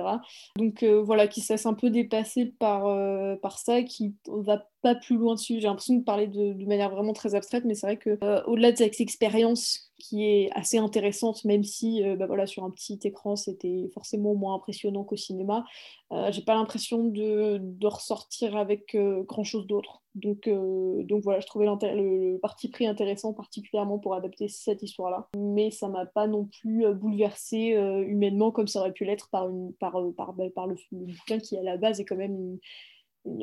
[0.56, 2.82] Donc voilà, qui se un peu dépasser par,
[3.40, 5.54] par ça, qui va pas plus loin dessus.
[5.60, 8.42] J'ai l'impression de parler de, de, manière vraiment très abstraite, mais c'est vrai que euh,
[8.46, 12.98] au-delà de cette expérience qui est assez intéressante, même si bah voilà, sur un petit
[13.04, 15.64] écran, c'était forcément moins impressionnant qu'au cinéma.
[16.30, 20.02] J'ai pas l'impression de, de, ressortir avec grand chose d'autre.
[20.14, 25.28] Donc, donc voilà, je trouvais le, parti pris intéressant, particulièrement pour adapter cette histoire-là.
[25.36, 27.76] Mais ça m'a pas non plus bouleversé
[28.06, 31.38] humainement comme ça aurait pu l'être par, une, par, par, bah, par, le, le, bouquin
[31.38, 32.58] qui, à la base, est quand même
[33.24, 33.42] une,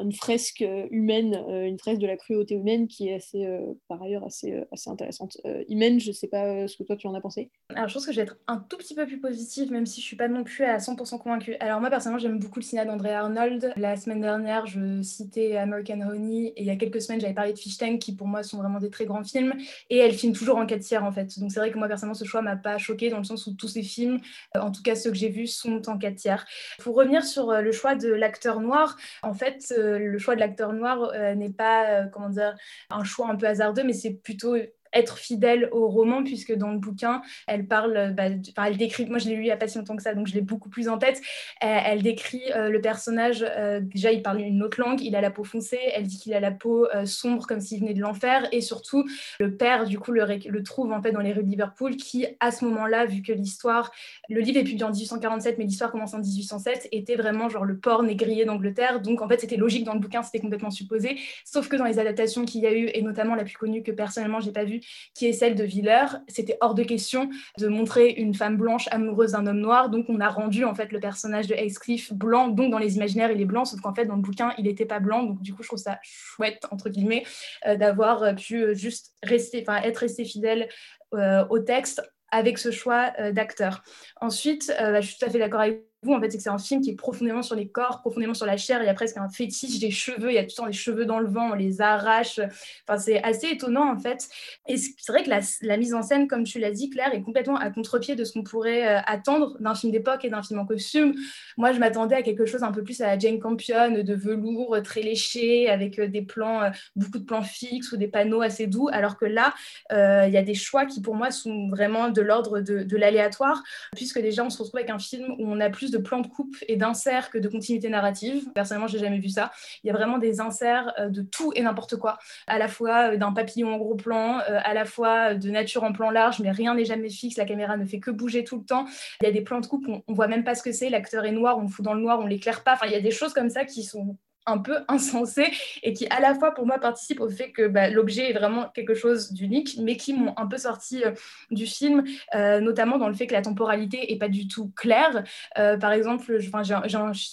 [0.00, 4.02] une, fresque humaine, euh, une fresque de la cruauté humaine qui est assez, euh, par
[4.02, 5.38] ailleurs assez, euh, assez intéressante.
[5.68, 7.50] Imen, je ne sais pas ce que toi tu en as pensé.
[7.74, 10.00] Alors je pense que je vais être un tout petit peu plus positive, même si
[10.00, 11.54] je ne suis pas non plus à 100% convaincue.
[11.60, 13.72] Alors moi personnellement j'aime beaucoup le cinéma d'André Arnold.
[13.76, 17.52] La semaine dernière je citais American Honey et il y a quelques semaines j'avais parlé
[17.52, 19.54] de Fish Tank qui pour moi sont vraiment des très grands films
[19.90, 21.38] et elle filme toujours en 4 tiers en fait.
[21.38, 23.54] Donc c'est vrai que moi personnellement ce choix m'a pas choqué dans le sens où
[23.54, 24.18] tous ces films,
[24.54, 26.46] en tout cas ceux que j'ai vus, sont en 4 tiers.
[26.80, 30.72] Pour revenir sur le choix de l'acteur noir, en fait, euh, le choix de l'acteur
[30.72, 32.54] noir euh, n'est pas, euh, comment dire,
[32.90, 34.56] un choix un peu hasardeux, mais c'est plutôt
[34.92, 38.24] être fidèle au roman, puisque dans le bouquin, elle parle, bah,
[38.66, 40.26] elle décrit, moi je l'ai lu il n'y a pas si longtemps que ça, donc
[40.26, 41.20] je l'ai beaucoup plus en tête,
[41.60, 45.30] elle, décrit euh, le personnage, euh, déjà il parle une autre langue, il a la
[45.30, 48.48] peau foncée, elle dit qu'il a la peau euh, sombre comme s'il venait de l'enfer,
[48.52, 49.04] et surtout
[49.40, 52.26] le père du coup le, le, trouve en fait dans les rues de Liverpool, qui
[52.40, 53.90] à ce moment-là, vu que l'histoire,
[54.28, 57.78] le livre est publié en 1847, mais l'histoire commence en 1807, était vraiment genre le
[57.78, 61.68] port négrier d'Angleterre, donc en fait c'était logique dans le bouquin, c'était complètement supposé, sauf
[61.68, 64.40] que dans les adaptations qu'il y a eu, et notamment la plus connue que personnellement
[64.40, 64.80] j'ai pas vue,
[65.14, 66.18] qui est celle de Villers.
[66.28, 70.20] C'était hors de question de montrer une femme blanche amoureuse d'un homme noir, donc on
[70.20, 73.46] a rendu en fait le personnage de Heathcliff blanc, donc dans les imaginaires il est
[73.46, 75.68] blanc, sauf qu'en fait dans le bouquin il n'était pas blanc, donc du coup je
[75.68, 77.24] trouve ça chouette entre guillemets
[77.66, 80.68] euh, d'avoir pu euh, juste rester, enfin être resté fidèle
[81.14, 83.82] euh, au texte avec ce choix d'acteur.
[84.22, 86.58] Ensuite, bah, je suis tout à fait d'accord avec en fait, c'est que c'est un
[86.58, 88.82] film qui est profondément sur les corps, profondément sur la chair.
[88.82, 90.30] Il y a presque un fétiche des cheveux.
[90.30, 92.40] Il y a tout le temps des cheveux dans le vent, on les arrache.
[92.88, 94.28] Enfin, c'est assez étonnant, en fait.
[94.66, 97.56] Et c'est vrai que la, mise en scène, comme tu l'as dit, Claire, est complètement
[97.56, 100.66] à contre-pied de ce qu'on pourrait euh, attendre d'un film d'époque et d'un film en
[100.66, 101.14] costume.
[101.56, 104.74] Moi, je m'attendais à quelque chose un peu plus à la Jane Campion, de velours
[104.74, 108.66] euh, très léché, avec euh, des plans, beaucoup de plans fixes ou des panneaux assez
[108.66, 108.88] doux.
[108.92, 109.54] Alors que là,
[109.90, 113.62] il y a des choix qui, pour moi, sont vraiment de l'ordre de, de l'aléatoire,
[113.94, 116.26] puisque déjà, on se retrouve avec un film où on a plus de plans de
[116.26, 118.50] coupe et d'inserts que de continuité narrative.
[118.54, 119.52] Personnellement, j'ai jamais vu ça.
[119.84, 123.12] Il y a vraiment des inserts euh, de tout et n'importe quoi, à la fois
[123.12, 126.40] euh, d'un papillon en gros plan, euh, à la fois de nature en plan large,
[126.40, 127.36] mais rien n'est jamais fixe.
[127.36, 128.86] La caméra ne fait que bouger tout le temps.
[129.20, 130.88] Il y a des plans de coupe, on, on voit même pas ce que c'est.
[130.90, 132.72] L'acteur est noir, on le fout dans le noir, on l'éclaire pas.
[132.74, 134.16] Enfin, il y a des choses comme ça qui sont
[134.46, 135.46] un peu insensé
[135.82, 138.68] et qui à la fois pour moi participe au fait que bah, l'objet est vraiment
[138.74, 141.12] quelque chose d'unique mais qui m'ont un peu sorti euh,
[141.50, 145.24] du film euh, notamment dans le fait que la temporalité est pas du tout claire.
[145.58, 146.50] Euh, par exemple j'ai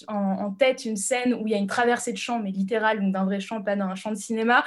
[0.08, 3.12] en, tête une scène où il y a une traversée de champ mais littérale donc
[3.12, 4.64] d'un vrai champ pas d'un champ de cinéma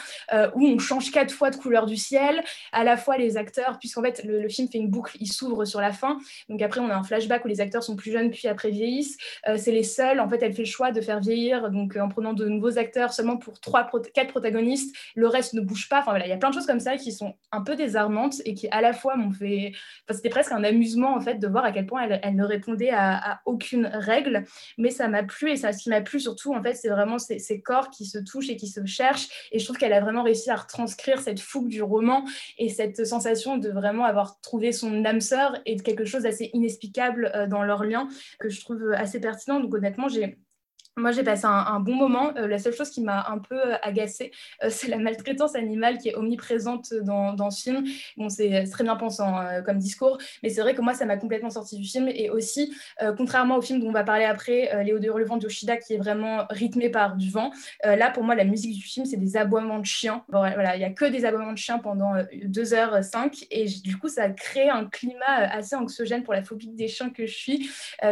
[0.55, 2.43] où on change quatre fois de couleur du ciel.
[2.71, 5.81] À la fois les acteurs puisqu'en fait le, film fait une boucle il s'ouvre sur
[5.81, 6.17] la fin.
[6.49, 9.17] Donc après on a un flashback où les acteurs sont plus jeunes puis après vieillissent.
[9.57, 12.32] C'est les seuls en fait elle fait le choix de faire vieillir donc en prenant
[12.33, 15.99] de nouveaux acteurs seulement pour trois, quatre protagonistes, le reste ne bouge pas.
[15.99, 18.35] Enfin voilà, il y a plein de choses comme ça qui sont un peu désarmantes
[18.45, 19.73] et qui à la fois m'ont fait.
[20.09, 23.41] C'était presque un amusement en fait de voir à quel point elle, ne répondait à,
[23.45, 24.43] aucune règle,
[24.77, 27.19] mais ça m'a plu et ça, ce qui m'a plu surtout en fait, c'est vraiment
[27.19, 29.49] ces, ces, corps qui se touchent et qui se cherchent.
[29.51, 32.25] Et je trouve qu'elle a vraiment réussi à retranscrire cette fougue du roman
[32.57, 36.49] et cette sensation de vraiment avoir trouvé son âme sœur et de quelque chose d'assez
[36.53, 38.07] inexplicable euh, dans leur lien
[38.39, 39.59] que je trouve assez pertinent.
[39.59, 40.37] Donc honnêtement, j'ai
[40.95, 42.31] moi, j'ai passé un, bon moment.
[42.37, 44.31] Euh, la seule chose qui m'a un peu euh, agacée,
[44.63, 47.83] euh, c'est la maltraitance animale qui est omniprésente dans, dans ce film.
[48.15, 51.49] Bon, c'est très bien pensant comme discours, mais c'est vrai que moi, ça m'a complètement
[51.49, 52.07] sorti du film.
[52.07, 52.75] Et aussi,
[53.17, 56.45] contrairement au film dont on va parler après, Léo de Hurlevent d'Yoshida, qui est vraiment
[56.49, 57.51] rythmé par du vent,
[57.83, 60.23] là, pour moi, la musique du film, c'est des aboiements de chiens.
[60.29, 63.47] voilà, il n'y a que des aboiements de chiens pendant 2h05.
[63.51, 67.09] Et du coup, ça a créé un climat assez anxiogène pour la phobie des chiens
[67.09, 67.69] que je suis,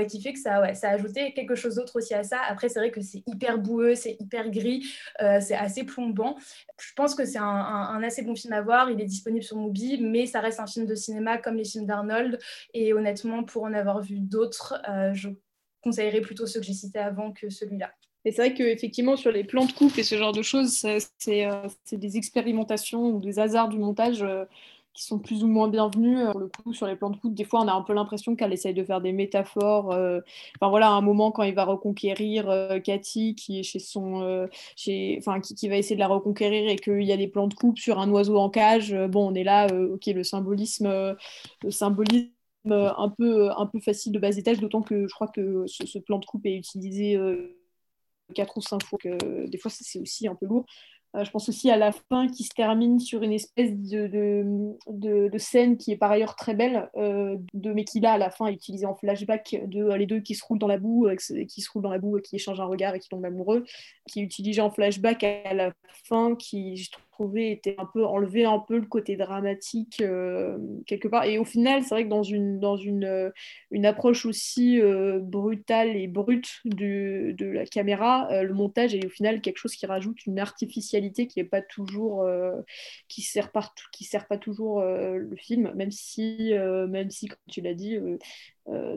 [0.09, 2.37] qui fait que ça, ça a ajouté quelque chose d'autre aussi à ça.
[2.47, 4.85] Après, c'est vrai que c'est hyper boueux, c'est hyper gris,
[5.21, 6.35] euh, c'est assez plombant.
[6.79, 8.89] Je pense que c'est un, assez bon film à voir.
[8.89, 11.85] Il est disponible sur Mubi, mais ça reste un film de cinéma comme les films
[11.85, 12.39] d'Arnold.
[12.73, 15.29] Et honnêtement, pour en avoir vu d'autres, euh, je
[15.83, 17.91] conseillerais plutôt ceux que j'ai cités avant que celui-là.
[18.23, 20.85] Et c'est vrai qu'effectivement, sur les plans de coupe et ce genre de choses,
[21.17, 24.23] c'est euh, des expérimentations ou des hasards du montage
[24.93, 26.19] qui sont plus ou moins bienvenus.
[26.19, 27.93] Euh, pour le coup, sur les plans de coude, des fois, on a un peu
[27.93, 29.91] l'impression qu'elle essaye de faire des métaphores.
[29.91, 30.19] Euh,
[30.59, 34.47] enfin voilà, à un moment, quand il va reconquérir euh, Cathy, qui est chez son,
[34.75, 37.53] chez, enfin qui, va essayer de la reconquérir et qu'il y a des plans de
[37.53, 38.93] coupe sur un oiseau en cage.
[39.09, 41.15] bon, on est là, ok, le symbolisme,
[41.69, 42.31] symbolisme
[42.65, 45.99] un peu, un peu facile de bas étage, d'autant que je crois que ce, ce,
[45.99, 47.17] plan de coupe est utilisé
[48.35, 50.65] quatre ou cinq fois, que des fois c'est aussi un peu lourd.
[51.13, 55.91] Je pense aussi à la fin qui se termine sur une espèce de, scène qui
[55.91, 58.95] est par ailleurs très belle, de, mais qui là à la fin est utilisée en
[58.95, 61.99] flashback de les deux qui se roulent dans la boue, qui se roulent dans la
[61.99, 63.65] boue, qui échangent un regard et qui tombent amoureux,
[64.07, 65.73] qui est utilisée en flashback à la
[66.05, 66.89] fin, qui je
[67.29, 71.25] était un peu enlevé un peu le côté dramatique euh, quelque part.
[71.25, 73.29] Et au final, c'est vrai que dans une, dans une, euh,
[73.71, 79.09] une approche aussi euh, brutale et brute de, de la caméra, le montage est au
[79.09, 82.25] final quelque chose qui rajoute une artificialité qui est pas toujours
[83.07, 87.61] qui sert partout, qui sert pas toujours le film, même si même si comme tu
[87.61, 87.97] l'as dit.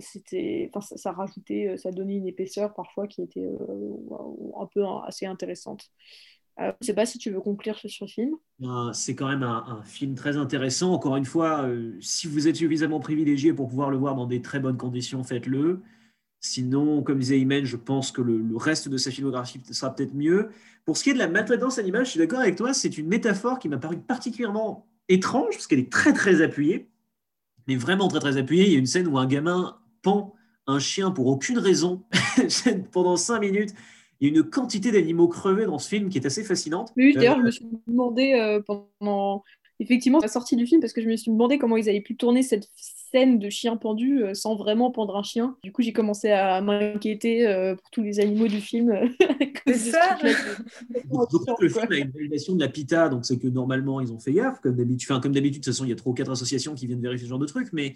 [0.00, 3.48] c'était ça, ça, rajoutait ça donnait une épaisseur parfois qui était
[4.56, 5.90] un peu assez intéressante
[6.58, 8.36] je ne sais pas si tu veux conclure sur ce film.
[8.60, 10.92] Ben, c'est quand même un, film très intéressant.
[10.92, 14.40] Encore une fois, euh, si vous êtes suffisamment privilégié pour pouvoir le voir dans des
[14.40, 15.82] très bonnes conditions, faites-le.
[16.40, 20.50] Sinon, comme disait Imen, je pense que le, reste de sa filmographie sera peut-être mieux.
[20.84, 23.08] Pour ce qui est de la maltraitance animale, je suis d'accord avec toi, c'est une
[23.08, 26.90] métaphore qui m'a paru particulièrement étrange, parce qu'elle est très très appuyée,
[27.66, 28.66] mais vraiment très très appuyée.
[28.66, 30.34] Il y a une scène où un gamin pend
[30.66, 32.04] un chien pour aucune raison
[32.92, 33.74] pendant cinq minutes
[34.20, 36.92] il y a une quantité d'animaux crevés dans ce film qui est assez fascinante.
[36.96, 39.42] Oui, d'ailleurs, je me suis demandé euh, pendant
[39.80, 42.16] effectivement la sortie du film parce que je me suis demandé comment ils avaient pu
[42.16, 45.56] tourner cette scène de chien pendu euh, sans vraiment pendre un chien.
[45.62, 48.92] Du coup, j'ai commencé à m'inquiéter euh, pour tous les animaux du film.
[49.66, 54.12] c'est ça le film a une validation de la PITA, donc c'est que normalement ils
[54.12, 55.10] ont fait gaffe, comme d'habitude.
[55.10, 57.00] Enfin, comme d'habitude, de toute façon, il y a trois ou quatre associations qui viennent
[57.00, 57.94] vérifier ce genre de trucs, mais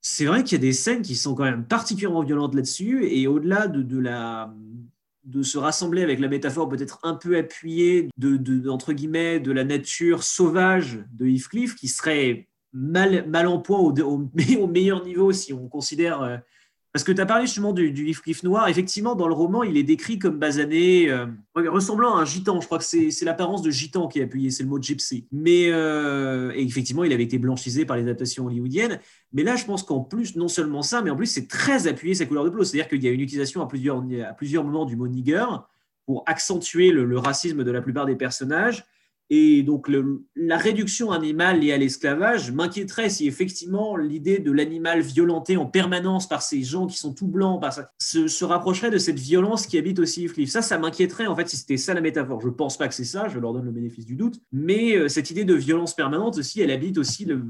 [0.00, 3.26] c'est vrai qu'il y a des scènes qui sont quand même particulièrement violentes là-dessus, et
[3.26, 4.54] au-delà de, de la
[5.28, 9.62] de se rassembler avec la métaphore peut-être un peu appuyée de, entre guillemets, de la
[9.62, 14.30] nature sauvage de Heathcliff, qui serait mal, mal en point au, au,
[14.66, 16.36] meilleur niveau si on considère euh,
[16.92, 18.68] parce que tu as parlé justement du, du noir.
[18.68, 22.60] Effectivement, dans le roman, il est décrit comme basané, euh, ressemblant à un gitan.
[22.60, 25.26] Je crois que c'est l'apparence de gitan qui est appuyée, c'est le mot gypsy.
[25.30, 29.00] Mais euh, effectivement, il avait été blanchisé par les adaptations hollywoodiennes.
[29.34, 32.14] Mais là, je pense qu'en plus, non seulement ça, mais en plus, c'est très appuyé
[32.14, 32.64] sa couleur de peau.
[32.64, 35.44] C'est-à-dire qu'il y a une utilisation à plusieurs, à plusieurs moments du mot nigger
[36.06, 38.86] pour accentuer le racisme de la plupart des personnages.
[39.30, 39.90] Et donc,
[40.36, 46.26] la réduction animale liée à l'esclavage m'inquiéterait si effectivement l'idée de l'animal violenté en permanence
[46.26, 47.62] par ces gens qui sont tout blancs
[47.98, 50.48] se, rapprocherait de cette violence qui habite aussi Heathcliff.
[50.48, 52.40] Ça, ça m'inquiéterait en fait si c'était ça la métaphore.
[52.40, 54.40] Je pense pas que c'est ça, je leur donne le bénéfice du doute.
[54.50, 57.44] Mais euh, cette idée de violence permanente aussi, elle habite aussi le.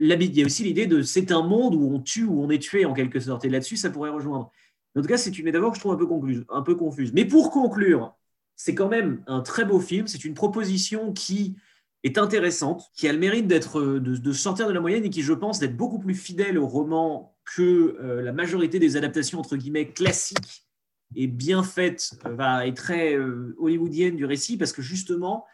[0.00, 2.58] Il y a aussi l'idée de c'est un monde où on tue, où on est
[2.58, 3.44] tué en quelque sorte.
[3.44, 4.50] Et là-dessus, ça pourrait rejoindre.
[4.96, 7.12] En tout cas, c'est une métaphore que je trouve un peu, un peu confuse.
[7.14, 8.14] Mais pour conclure,
[8.56, 10.06] c'est quand même un très beau film.
[10.06, 11.56] C'est une proposition qui
[12.04, 15.32] est intéressante, qui a le mérite d'être de, sortir de la moyenne et qui, je
[15.32, 19.92] pense, d'être beaucoup plus fidèle au roman que euh, la majorité des adaptations entre guillemets
[19.92, 20.66] classiques
[21.14, 25.44] et bien faites euh, et très euh, hollywoodienne du récit, parce que justement,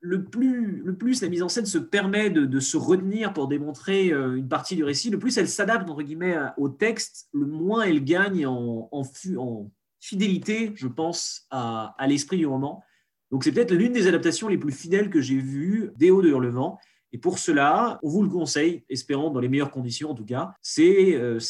[0.00, 4.08] le plus, le plus la mise en scène se permet de, se retenir pour démontrer
[4.08, 8.02] une partie du récit, le plus elle s'adapte entre guillemets au texte, le moins elle
[8.02, 9.02] gagne en, en,
[9.36, 12.82] en fidélité, je pense, à, l'esprit du roman.
[13.30, 16.28] Donc c'est peut-être l'une des adaptations les plus fidèles que j'ai vues des Hauts de
[16.28, 16.78] Hurlevent.
[17.12, 20.52] Et pour cela, on vous le conseille, espérons dans les meilleures conditions en tout cas.
[20.62, 21.40] C'est euh,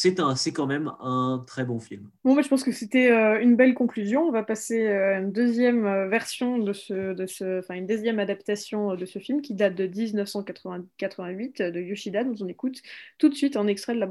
[0.54, 2.08] quand même un très bon film.
[2.24, 4.22] Bon, bah, je pense que c'était euh, une belle conclusion.
[4.22, 8.18] On va passer euh, à une deuxième version de ce, de ce, enfin une deuxième
[8.18, 12.24] adaptation de ce film qui date de 1988 de Yoshida.
[12.24, 12.80] Nous on écoute
[13.18, 14.06] tout de suite un extrait de la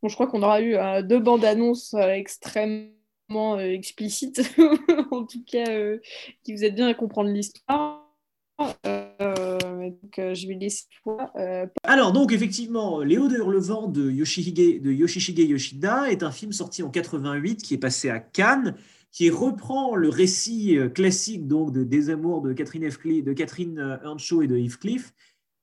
[0.00, 0.10] bande-annonce.
[0.10, 4.40] je crois qu'on aura eu euh, deux bandes annonces euh, extrêmement euh, explicites,
[5.10, 5.66] en tout cas,
[6.44, 8.04] qui vous aident bien à comprendre l'histoire.
[8.58, 11.32] je vais laisser toi.
[11.84, 16.90] Alors, donc, effectivement, Léo de Hurlevent de, de Yoshishige Yoshida est un film sorti en
[16.90, 18.76] 88 qui est passé à Cannes
[19.10, 24.46] qui reprend le récit classique donc de Des Amours de Catherine, de Catherine Earnshaw et
[24.46, 25.14] de Heathcliff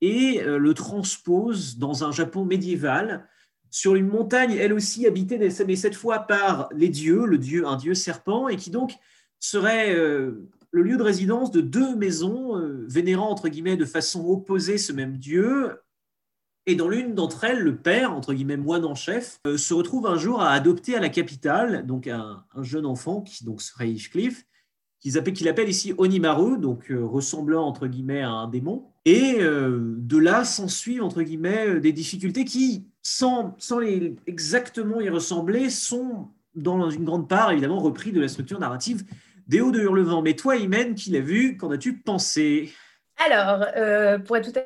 [0.01, 3.29] et le transpose dans un Japon médiéval
[3.75, 7.75] sur une montagne, elle aussi habitée, mais cette fois par les dieux, le dieu, un
[7.75, 8.93] dieu serpent, et qui donc
[9.41, 14.25] serait euh, le lieu de résidence de deux maisons euh, vénérant entre guillemets de façon
[14.29, 15.77] opposée ce même dieu.
[16.65, 20.07] Et dans l'une d'entre elles, le père, entre guillemets moine en chef, euh, se retrouve
[20.07, 24.45] un jour à adopter à la capitale donc un, jeune enfant qui donc serait Heathcliff,
[25.01, 28.85] qu'il appelle, ici Onimaru, donc ressemblant entre guillemets à un démon.
[29.05, 36.29] Et de là s'ensuivent, entre guillemets, des difficultés qui, sans, les, exactement y ressembler, sont
[36.55, 39.03] dans une grande part, évidemment, repris de la structure narrative
[39.47, 40.23] des Hauts de Hurlevent.
[40.23, 42.73] Mais toi, Imen, qui l'as vu, qu'en as-tu pensé?
[43.23, 43.65] Alors,
[44.23, 44.59] pour être tout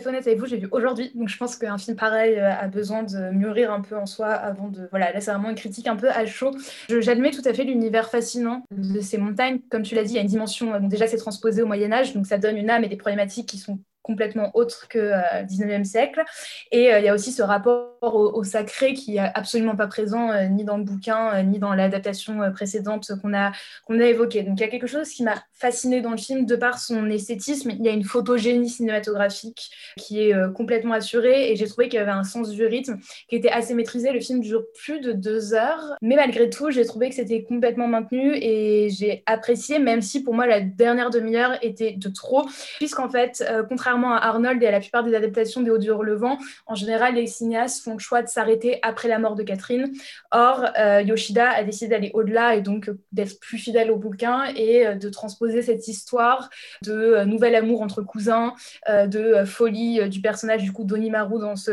[0.00, 2.66] fait honnête avec vous, j'ai vu aujourd'hui, donc je pense qu'un film pareil euh, a
[2.66, 4.88] besoin de mûrir un peu en soi avant de.
[4.90, 6.50] Voilà, là c'est vraiment une critique un peu à chaud.
[6.88, 9.60] J'admets tout à fait l'univers fascinant de ces montagnes.
[9.70, 11.66] Comme tu l'as dit, il y a une dimension, euh, donc déjà c'est transposé au
[11.66, 15.42] Moyen-Âge, donc ça donne une âme et des problématiques qui sont complètement autre que euh,
[15.44, 16.22] 19e siècle.
[16.70, 20.30] Et euh, il y a aussi ce rapport au, sacré qui est absolument pas présent
[20.30, 23.52] euh, ni dans le bouquin, euh, ni dans l'adaptation précédente qu'on a,
[23.86, 24.42] qu'on a évoquée.
[24.42, 27.08] Donc il y a quelque chose qui m'a fasciné dans le film de par son
[27.10, 27.70] esthétisme.
[27.70, 32.02] Il y a une photogénie cinématographique qui est complètement assurée et j'ai trouvé qu'il y
[32.02, 32.98] avait un sens du rythme
[33.28, 34.12] qui était assez maîtrisé.
[34.12, 37.86] Le film dure plus de deux heures, mais malgré tout, j'ai trouvé que c'était complètement
[37.86, 42.46] maintenu et j'ai apprécié, même si pour moi la dernière demi-heure était de trop,
[42.78, 46.38] puisqu'en fait, contrairement à Arnold et à la plupart des adaptations des Hauts du Hurlevent,
[46.66, 49.92] en général, les cinéastes font le choix de s'arrêter après la mort de Catherine.
[50.30, 54.86] Or, euh, Yoshida a décidé d'aller au-delà et donc d'être plus fidèle au bouquin et
[54.86, 56.50] euh, de transposer cette histoire
[56.82, 58.54] de euh, nouvel amour entre cousins,
[58.88, 61.72] de folie du personnage du coup d'Onimaru dans ce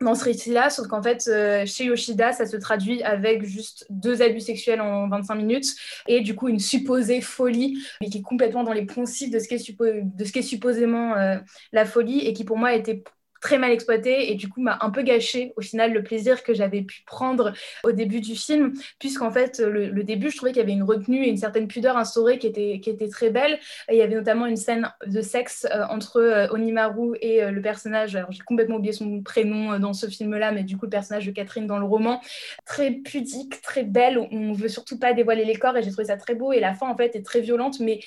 [0.00, 4.22] dans ce récit-là, sauf qu'en fait, euh, chez Yoshida, ça se traduit avec juste deux
[4.22, 5.74] abus sexuels en 25 minutes
[6.06, 9.48] et du coup une supposée folie, mais qui est complètement dans les poncifs de ce
[9.48, 11.38] qu'est, ce qu'est supposément euh,
[11.72, 13.02] la folie et qui pour moi était
[13.40, 16.54] très mal exploité et du coup m'a un peu gâché au final le plaisir que
[16.54, 17.52] j'avais pu prendre
[17.84, 21.24] au début du film puisqu'en fait le, début je trouvais qu'il y avait une retenue
[21.24, 23.58] et une certaine pudeur instaurée qui était, qui était très belle.
[23.90, 27.60] Il y avait notamment une scène de sexe euh, entre euh, Onimaru et euh, le
[27.60, 30.90] personnage alors j'ai complètement oublié son prénom dans ce film là mais du coup le
[30.90, 32.20] personnage de Catherine dans le roman.
[32.66, 36.16] Très pudique très belle on veut surtout pas dévoiler les corps et j'ai trouvé ça
[36.16, 36.52] très beau.
[36.52, 38.00] Et la fin en fait est très violente mais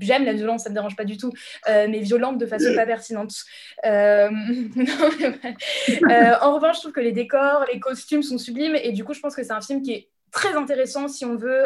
[0.00, 1.32] J'aime la violence, ça ne me dérange pas du tout,
[1.68, 3.34] euh, mais violente de façon pas pertinente.
[3.84, 4.30] Euh,
[6.10, 9.12] euh, en revanche, je trouve que les décors, les costumes sont sublimes, et du coup,
[9.12, 11.64] je pense que c'est un film qui est très intéressant si on veut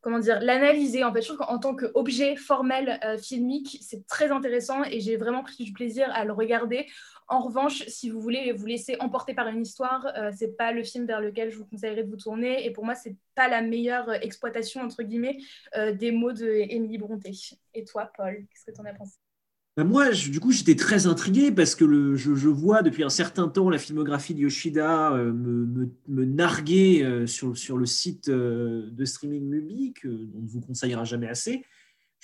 [0.00, 4.84] comment dire l'analyser en fait je trouve qu'en tant qu'objet formel filmique c'est très intéressant
[4.84, 6.86] et j'ai vraiment pris du plaisir à le regarder
[7.28, 10.84] en revanche, si vous voulez vous laisser emporter par une histoire, euh, c'est pas le
[10.84, 12.64] film vers lequel je vous conseillerais de vous tourner.
[12.64, 15.38] Et pour moi, c'est pas la meilleure exploitation entre guillemets
[15.76, 17.32] euh, des mots de Émilie Bronté.
[17.74, 19.25] Et toi, Paul, qu'est-ce que tu en as pensé?
[19.76, 23.48] Bah, moi, du coup, j'étais très intrigué parce que le, je, vois depuis un certain
[23.48, 29.44] temps la filmographie de Yoshida euh, me, me, narguer sur, sur, le site de streaming
[29.48, 31.64] Mubi, que, on ne vous conseillera jamais assez.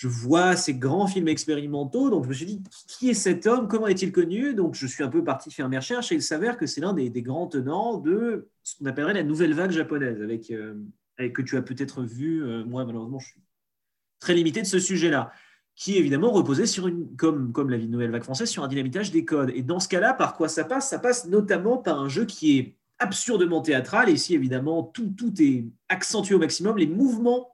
[0.03, 3.69] Je vois ces grands films expérimentaux, donc je me suis dit, qui est cet homme?
[3.69, 4.55] Comment est-il connu?
[4.55, 6.93] Donc je suis un peu parti faire mes recherches et il s'avère que c'est l'un
[6.93, 10.75] des, grands tenants de ce qu'on appellerait la nouvelle vague japonaise, avec, euh,
[11.19, 13.41] avec que tu as peut-être vu, euh, moi malheureusement je suis
[14.19, 15.31] très limité de ce sujet-là,
[15.75, 19.25] qui évidemment reposait sur une, comme, comme la nouvelle vague française, sur un dynamitage des
[19.25, 19.51] codes.
[19.55, 20.91] Et dans ce cas-là, par quoi ça passe?
[20.91, 25.33] Ça passe notamment par un jeu qui est absurdement théâtral, et ici évidemment tout, tout
[25.41, 27.53] est accentué au maximum, les mouvements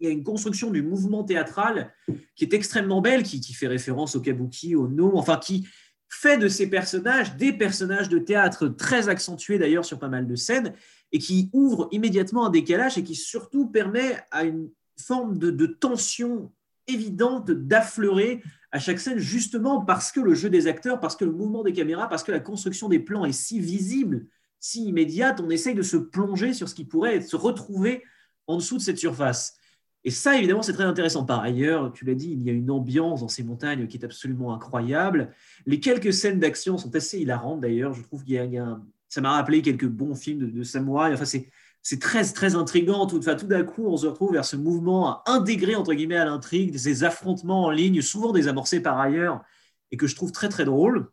[0.00, 1.92] il y a une construction du mouvement théâtral
[2.34, 5.68] qui est extrêmement belle, qui, fait référence au kabuki, au no, enfin qui
[6.08, 10.34] fait de ces personnages des personnages de théâtre très accentués d'ailleurs sur pas mal de
[10.34, 10.74] scènes
[11.12, 15.66] et qui ouvre immédiatement un décalage et qui surtout permet à une forme de, de
[15.66, 16.50] tension
[16.86, 21.32] évidente d'affleurer à chaque scène justement parce que le jeu des acteurs, parce que le
[21.32, 24.26] mouvement des caméras, parce que la construction des plans est si visible,
[24.60, 28.04] si immédiate, on essaye de se plonger sur ce qui pourrait se retrouver
[28.46, 29.56] en dessous de cette surface.
[30.04, 31.24] Et ça, évidemment, c'est très intéressant.
[31.24, 34.04] Par ailleurs, tu l'as dit, il y a une ambiance dans ces montagnes qui est
[34.04, 35.34] absolument incroyable.
[35.66, 37.92] Les quelques scènes d'action sont assez hilarantes, d'ailleurs.
[37.92, 41.12] Je trouve qu'il y a, ça m'a rappelé quelques bons films de, samouraï.
[41.12, 41.50] Enfin, c'est,
[41.82, 43.06] c'est très, très intriguant.
[43.06, 46.76] Tout, tout d'un coup, on se retrouve vers ce mouvement intégré, entre guillemets, à l'intrigue,
[46.76, 49.42] ces affrontements en ligne, souvent désamorcés par ailleurs,
[49.90, 51.10] et que je trouve très, très drôle.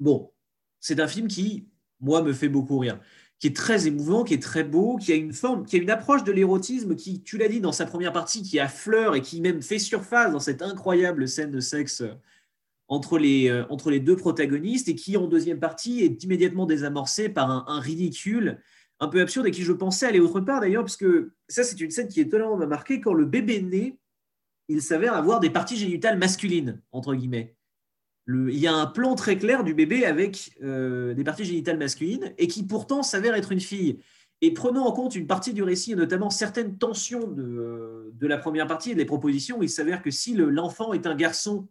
[0.00, 0.32] Bon,
[0.80, 1.68] c'est un film qui,
[2.00, 2.98] moi, me fait beaucoup rire
[3.42, 5.90] qui est très émouvant, qui est très beau, qui a une forme, qui a une
[5.90, 9.40] approche de l'érotisme qui, tu l'as dit dans sa première partie, qui affleure et qui
[9.40, 12.14] même fait surface dans cette incroyable scène de sexe euh,
[12.86, 17.28] entre les, euh, entre les deux protagonistes et qui, en deuxième partie, est immédiatement désamorcée
[17.28, 18.62] par un, ridicule
[19.02, 21.80] un peu absurde et qui, je pensais, aller autre part d'ailleurs, parce que ça, c'est
[21.80, 23.00] une scène qui étonnamment m'a marqué.
[23.00, 23.98] Quand le bébé naît,
[24.68, 27.56] il s'avère avoir des parties génitales masculines, entre guillemets
[28.28, 32.32] il y a un plan très clair du bébé avec euh, des parties génitales masculines
[32.38, 33.98] et qui pourtant s'avère être une fille.
[34.40, 38.66] Et prenant en compte une partie du récit, et notamment certaines tensions de, la première
[38.66, 41.68] partie et des propositions, il s'avère que si l'enfant est un garçon,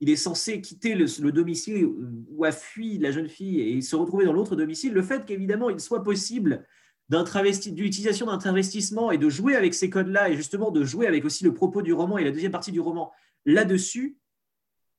[0.00, 1.88] il est censé quitter le, domicile
[2.28, 4.92] où a fui la jeune fille et se retrouver dans l'autre domicile.
[4.92, 6.66] Le fait qu'évidemment il soit possible
[7.08, 11.44] d'utilisation d'un investissement et de jouer avec ces codes-là et justement de jouer avec aussi
[11.44, 13.12] le propos du roman et la deuxième partie du roman
[13.44, 14.18] là-dessus,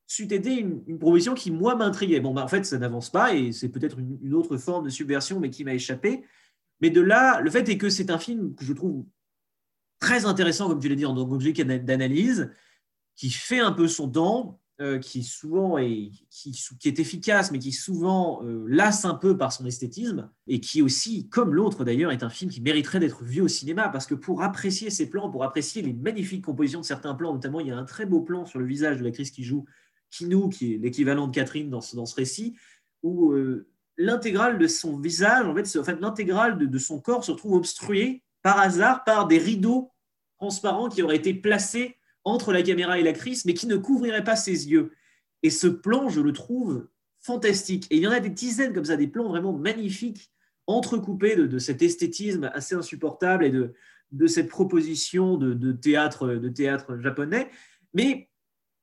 [0.08, 2.22] c'eût été une, une proposition qui, moi, m'intriguait.
[2.22, 4.89] Bon, bah, en fait, ça n'avance pas et c'est peut-être une, une autre forme de
[4.89, 6.24] subversion, mais qui m'a échappé.
[6.80, 9.06] Mais de là, le fait est que c'est un film que je trouve
[10.00, 12.52] très intéressant, comme tu l'as dit, en qu'objet d'analyse,
[13.16, 17.57] qui fait un peu son temps, euh, qui souvent est, qui, qui, est efficace, mais
[17.57, 22.11] qui souvent euh, lasse un peu par son esthétisme, et qui aussi, comme l'autre d'ailleurs,
[22.11, 25.32] est un film qui mériterait d'être vu au cinéma, parce que pour apprécier ces plans,
[25.32, 28.21] pour apprécier les magnifiques compositions de certains plans, notamment il y a un très beau
[28.21, 29.65] plan sur le visage de l'actrice qui joue
[30.11, 32.55] Kinou, qui est l'équivalent de Catherine dans ce, dans ce récit,
[33.01, 33.67] où euh,
[33.97, 38.59] l'intégrale de son visage, en fait, l'intégrale de, de son corps se retrouve obstruée par
[38.59, 39.91] hasard par des rideaux
[40.38, 41.97] transparents qui auraient été placés
[42.28, 44.91] entre la caméra et l'actrice, mais qui ne couvriraient pas ses yeux.
[45.43, 46.88] Et ce plan, je le trouve
[47.21, 47.88] fantastique.
[47.89, 50.30] Et il y en a des dizaines comme ça, des plans vraiment magnifiques,
[50.67, 53.73] entrecoupés de, cet esthétisme assez insupportable et de,
[54.11, 57.49] de cette proposition de, théâtre, de théâtre japonais.
[57.93, 58.30] Mais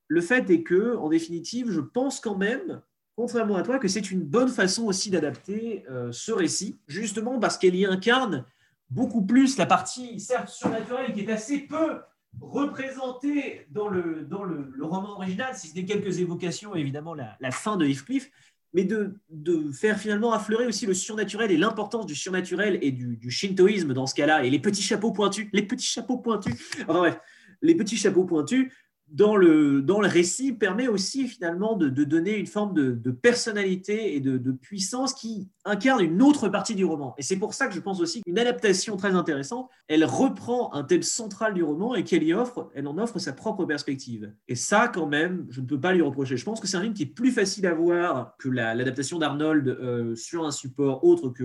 [0.09, 2.80] le fait est que, en définitive, je pense quand même,
[3.14, 7.59] contrairement à toi, que c'est une bonne façon aussi d'adapter euh, ce récit, justement parce
[7.59, 8.47] qu'elle y incarne
[8.88, 12.01] beaucoup plus la partie, certes surnaturelle, qui est assez peu
[12.41, 17.51] représentée dans le, dans le, roman original, si ce n'est quelques évocations, évidemment, la, la
[17.51, 18.30] fin de Heathcliff,
[18.72, 23.16] mais de, de, faire finalement affleurer aussi le surnaturel et l'importance du surnaturel et du,
[23.16, 26.99] du shintoïsme dans ce cas-là, et les petits chapeaux pointus, les petits chapeaux pointus, enfin
[26.99, 27.18] bref,
[27.62, 28.72] les petits chapeaux pointus,
[29.15, 34.21] dans le, dans le récit permet aussi finalement de, donner une forme de, personnalité et
[34.21, 37.15] de, puissance qui incarne une autre partie du roman.
[37.17, 40.83] Et c'est pour ça que je pense aussi qu'une adaptation très intéressante, elle reprend un
[40.83, 44.33] thème central du roman et qu'elle y offre, elle en offre sa propre perspective.
[44.49, 46.37] Et ça, quand même, je ne peux pas lui reprocher.
[46.37, 49.69] Je pense que c'est un film qui est plus facile à voir que l'adaptation d'Arnold
[49.69, 51.45] euh, sur un support autre que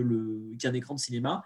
[0.57, 1.43] qu'un écran de cinéma.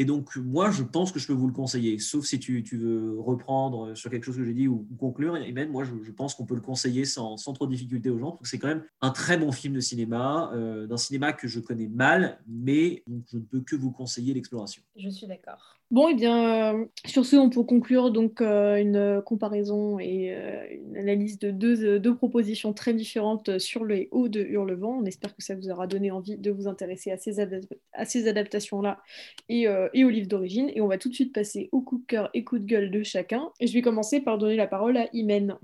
[0.00, 3.20] Et donc, moi, je pense que je peux vous le conseiller, sauf si tu, veux
[3.20, 5.36] reprendre sur quelque chose que j'ai dit ou, conclure.
[5.36, 8.30] Et même, moi, je, pense qu'on peut le conseiller sans, trop de difficulté aux gens,
[8.30, 11.48] parce que c'est quand même un très bon film de cinéma, euh, d'un cinéma que
[11.48, 14.82] je connais mal, mais je ne peux que vous conseiller l'exploration.
[14.96, 15.79] Je suis d'accord.
[15.90, 20.32] Bon, et eh bien, euh, sur ce, on peut conclure donc euh, une comparaison et
[20.32, 25.00] euh, une analyse de deux, deux, propositions très différentes sur le haut de Hurlevent.
[25.00, 27.44] On espère que ça vous aura donné envie de vous intéresser à ces,
[28.04, 29.02] ces adaptations-là
[29.48, 30.70] et, et, au livre d'origine.
[30.76, 32.92] Et on va tout de suite passer au coup de cœur et coup de gueule
[32.92, 33.50] de chacun.
[33.58, 35.58] Et je vais commencer par donner la parole à Imen.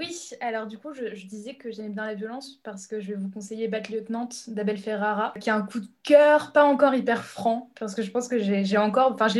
[0.00, 3.14] Oui, alors du coup, je, disais que j'aimais bien la violence parce que je vais
[3.14, 7.24] vous conseiller Bad Lieutenant d'Abel Ferrara, qui a un coup de cœur, pas encore hyper
[7.24, 9.38] franc, parce que je pense que j'ai encore, enfin, je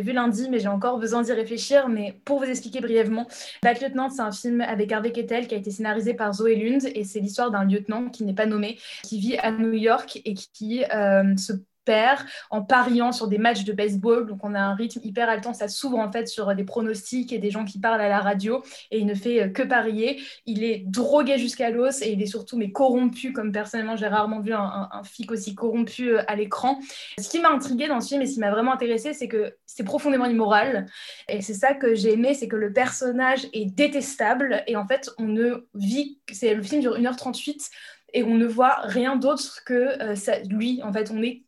[0.00, 1.90] vu, lundi, mais j'ai encore besoin d'y réfléchir.
[1.90, 3.26] Mais pour vous expliquer brièvement,
[3.62, 6.90] Bad Lieutenant, c'est un film avec Harvey Keitel qui a été scénarisé par Zoé Lund
[6.94, 10.32] et c'est l'histoire d'un lieutenant qui n'est pas nommé, qui vit à New York et
[10.32, 11.52] qui euh, se
[12.50, 14.26] en pariant sur des matchs de baseball.
[14.26, 17.38] Donc on a un rythme hyper haletant, ça s'ouvre en fait sur des pronostics et
[17.38, 20.20] des gens qui parlent à la radio et il ne fait euh, que parier.
[20.46, 24.40] Il est drogué jusqu'à l'os et il est surtout mais corrompu comme personnellement j'ai rarement
[24.40, 26.78] vu un, un, flic aussi corrompu euh, à l'écran.
[27.18, 29.54] Ce qui m'a intrigué dans ce film et ce qui m'a vraiment intéressé, c'est que
[29.66, 30.86] c'est profondément immoral
[31.28, 35.10] et c'est ça que j'ai aimé, c'est que le personnage est détestable et en fait
[35.18, 37.70] on ne vit, c'est le film dure 1h38
[38.14, 40.82] et on ne voit rien d'autre que euh, ça, lui.
[40.82, 41.42] En fait, on est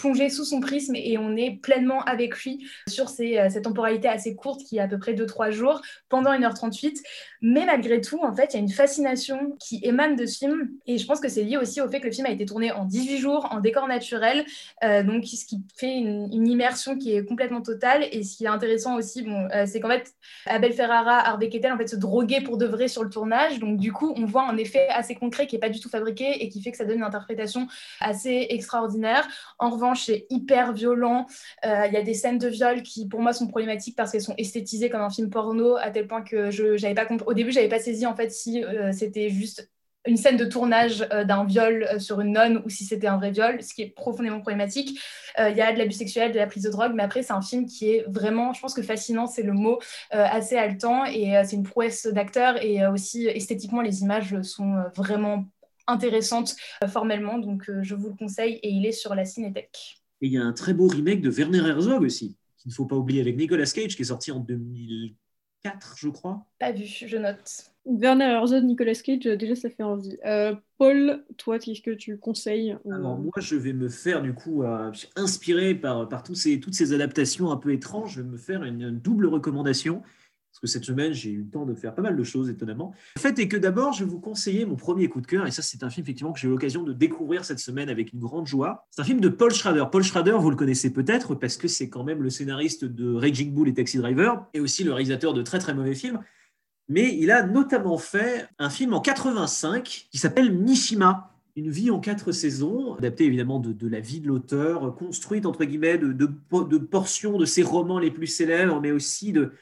[0.00, 4.34] plongé sous son prisme et on est pleinement avec lui sur euh, cette temporalité assez
[4.34, 6.96] courte qui est à peu près 2-3 jours pendant 1h38.
[7.42, 10.70] Mais malgré tout, en fait, il y a une fascination qui émane de ce film
[10.86, 12.72] et je pense que c'est lié aussi au fait que le film a été tourné
[12.72, 14.44] en 18 jours en décor naturel,
[14.84, 18.48] euh, donc ce qui fait une, immersion qui est complètement totale et ce qui est
[18.48, 20.14] intéressant aussi, bon, euh, c'est qu'en fait,
[20.46, 23.76] Abel Ferrara, Harvey Keitel, en fait, se droguaient pour de vrai sur le tournage, donc
[23.76, 26.48] du coup, on voit un effet assez concret qui n'est pas du tout fabriqué et
[26.48, 27.68] qui fait que ça donne une interprétation
[28.00, 29.28] assez extraordinaire.
[29.58, 31.26] En revanche, c'est hyper violent.
[31.64, 34.22] Euh, il y a des scènes de viol qui, pour moi, sont problématiques parce qu'elles
[34.22, 37.52] sont esthétisées comme un film porno, à tel point que je, j'avais pas au début,
[37.52, 39.70] j'avais pas saisi en fait si euh, c'était juste
[40.06, 43.32] une scène de tournage euh, d'un viol sur une nonne ou si c'était un vrai
[43.32, 44.98] viol, ce qui est profondément problématique.
[45.38, 47.40] Il y a de l'abus sexuel, de la prise de drogue, mais après, c'est un
[47.42, 49.78] film qui est vraiment, je pense que fascinant, c'est le mot,
[50.10, 55.44] assez haletant et c'est une prouesse d'acteur et aussi esthétiquement, les images sont vraiment
[55.90, 56.56] intéressantes
[56.88, 60.00] formellement, donc je vous le conseille et il est sur la Cinétech.
[60.22, 62.86] Et il y a un très beau remake de Werner Herzog aussi, qu'il ne faut
[62.86, 66.46] pas oublier, avec Nicolas Cage, qui est sorti en 2004, je crois.
[66.58, 67.70] Pas vu, je note.
[67.86, 70.18] Werner Herzog, Nicolas Cage, déjà ça fait envie.
[70.26, 74.62] Euh, Paul, toi, qu'est-ce que tu conseilles Alors moi, je vais me faire du coup,
[74.62, 78.36] euh, inspiré par, par tous ces, toutes ces adaptations un peu étranges, je vais me
[78.36, 80.02] faire une double recommandation
[80.50, 82.92] parce que cette semaine, j'ai eu le temps de faire pas mal de choses, étonnamment.
[83.14, 85.52] Le fait est que d'abord, je vais vous conseiller mon premier coup de cœur, et
[85.52, 88.18] ça, c'est un film effectivement que j'ai eu l'occasion de découvrir cette semaine avec une
[88.18, 88.86] grande joie.
[88.90, 89.84] C'est un film de Paul Schrader.
[89.92, 93.54] Paul Schrader, vous le connaissez peut-être, parce que c'est quand même le scénariste de Raging
[93.54, 96.18] Bull et Taxi Driver, et aussi le réalisateur de très très mauvais films.
[96.88, 101.28] mais il a notamment fait un film en 85 qui s'appelle Mishima.
[101.56, 105.98] Une vie en quatre saisons, adaptée évidemment de, la vie de l'auteur, construite entre guillemets
[105.98, 109.52] de, de, portions de ses romans les plus célèbres, mais aussi de,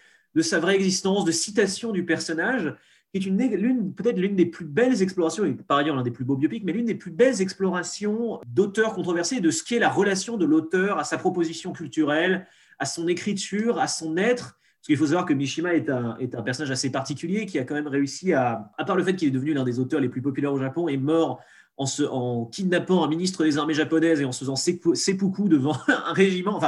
[0.42, 2.74] sa vraie existence, de citations du personnage,
[3.12, 6.36] qui est peut-être l'une des plus belles explorations, et par ailleurs l'un des plus beaux
[6.36, 10.44] biopics, mais l'une des plus belles explorations d'auteurs controversés, de ce qu'est la relation de
[10.44, 12.46] l'auteur à sa proposition culturelle,
[12.78, 16.70] à son écriture, à son être, parce qu'il faut savoir que Mishima est un, personnage
[16.70, 19.52] assez particulier qui a quand même réussi à, à part le fait qu'il est devenu
[19.52, 21.40] l'un des auteurs les plus populaires au Japon, est mort
[21.78, 26.60] en, kidnappant un ministre des armées japonaises et en se faisant seppuku devant un régiment.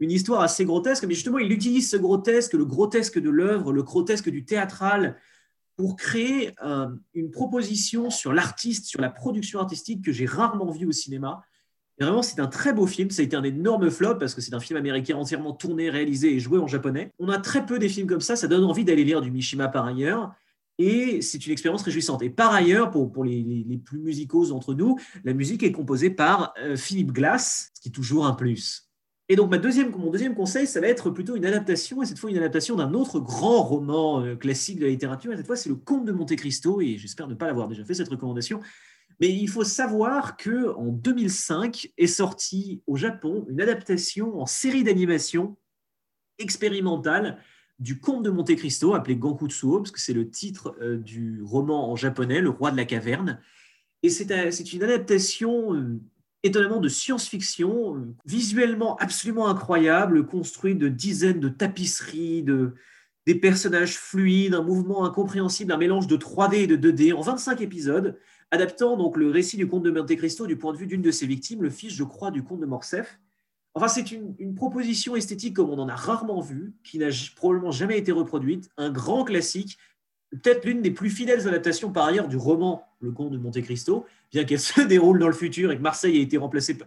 [0.00, 3.82] Une histoire assez grotesque, mais justement, il utilise ce grotesque, le grotesque de l'œuvre, le
[3.82, 5.16] grotesque du théâtral,
[5.76, 6.54] pour créer
[7.14, 11.42] une proposition sur l'artiste, sur la production artistique que j'ai rarement vue au cinéma
[12.04, 13.10] vraiment, c'est un très beau film.
[13.10, 16.34] Ça a été un énorme flop parce que c'est un film américain entièrement tourné, réalisé
[16.34, 17.12] et joué en japonais.
[17.18, 18.36] On a très peu des films comme ça.
[18.36, 20.32] Ça donne envie d'aller lire du Mishima par ailleurs.
[20.78, 22.22] Et c'est une expérience réjouissante.
[22.22, 26.76] Et par ailleurs, pour, les, plus musicaux d'entre nous, la musique est composée par euh,
[26.76, 28.87] Philippe Glass, ce qui est toujours un plus.
[29.30, 32.18] Et donc, ma deuxième, mon deuxième conseil, ça va être plutôt une adaptation, et cette
[32.18, 35.32] fois une adaptation d'un autre grand roman euh, classique de la littérature.
[35.32, 37.84] Et cette fois, c'est Le Comte de Monte Cristo, et j'espère ne pas l'avoir déjà
[37.84, 38.60] fait cette recommandation.
[39.20, 44.84] Mais il faut savoir que en 2005 est sortie au Japon une adaptation en série
[44.84, 45.56] d'animation
[46.38, 47.38] expérimentale
[47.78, 51.90] du Comte de Monte Cristo, appelé Gankutsuo, parce que c'est le titre euh, du roman
[51.90, 53.40] en japonais, Le Roi de la Caverne.
[54.02, 56.00] Et c'est une adaptation euh,
[56.42, 62.74] étonnamment de science-fiction, visuellement absolument incroyable, construite de dizaines de tapisseries, de,
[63.26, 67.60] des personnages fluides, un mouvement incompréhensible, un mélange de 3D et de 2D en 25
[67.60, 68.18] épisodes
[68.50, 71.10] adaptant donc le récit du comte de Monte Cristo du point de vue d'une de
[71.10, 73.18] ses victimes, le fils, je crois, du comte de Morcerf.
[73.74, 77.98] Enfin, c'est une, proposition esthétique comme on en a rarement vu, qui n'a probablement jamais
[77.98, 79.78] été reproduite, un grand classique,
[80.30, 84.06] peut-être l'une des plus fidèles adaptations par ailleurs du roman Le Comte de Monte Cristo,
[84.32, 86.38] bien qu'elle se déroule dans le futur et que Marseille été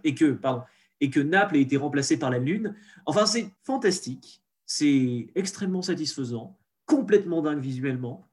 [0.04, 0.62] et que pardon
[1.00, 2.76] et que Naples a été remplacé par la Lune.
[3.06, 8.28] Enfin, c'est fantastique, c'est extrêmement satisfaisant, complètement dingue visuellement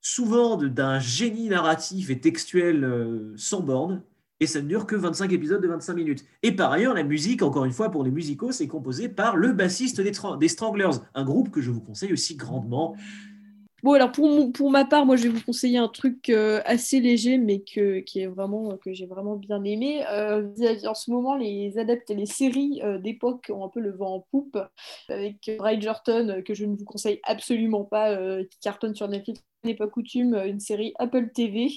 [0.00, 4.02] souvent d'un génie narratif et textuel euh, sans borne,
[4.42, 6.24] et ça ne dure que 25 épisodes de 25 minutes.
[6.42, 9.52] Et par ailleurs, la musique, encore une fois, pour les musicaux, c'est composé par le
[9.52, 12.96] bassiste des, des Stranglers, un groupe que je vous conseille aussi grandement.
[13.82, 17.00] Bon, alors pour, pour ma part, moi je vais vous conseiller un truc euh, assez
[17.00, 20.04] léger, mais que, qui est vraiment, que j'ai vraiment bien aimé.
[20.10, 20.48] Euh,
[20.86, 24.20] en ce moment, les adeptes les séries euh, d'époque ont un peu le vent en
[24.20, 24.58] poupe,
[25.08, 29.88] avec Bridgerton, que je ne vous conseille absolument pas, qui cartonne sur Netflix, n'est pas
[29.88, 31.68] coutume, une série Apple TV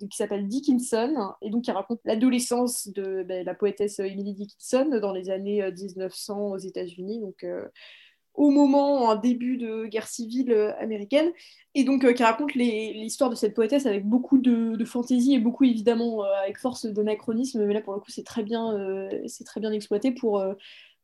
[0.00, 5.12] qui s'appelle Dickinson, et donc qui raconte l'adolescence de ben, la poétesse Emily Dickinson dans
[5.12, 7.20] les années 1900 aux États-Unis.
[7.20, 7.44] Donc
[8.34, 11.32] au moment, en début de guerre civile euh, américaine,
[11.74, 15.64] et donc euh, qui raconte l'histoire de cette poétesse avec beaucoup de, fantaisie et beaucoup
[15.64, 19.08] évidemment euh, avec force d'anachronisme, mais là pour le coup c'est très bien,
[19.46, 20.44] très bien exploité pour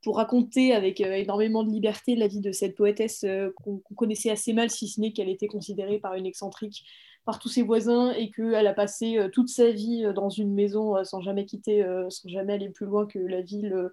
[0.03, 3.25] pour raconter avec énormément de liberté la vie de cette poétesse
[3.57, 6.85] qu'on connaissait assez mal, si ce n'est qu'elle était considérée par une excentrique
[7.27, 11.21] par tous ses voisins et qu'elle a passé toute sa vie dans une maison sans
[11.21, 13.91] jamais quitter, sans jamais aller plus loin que la ville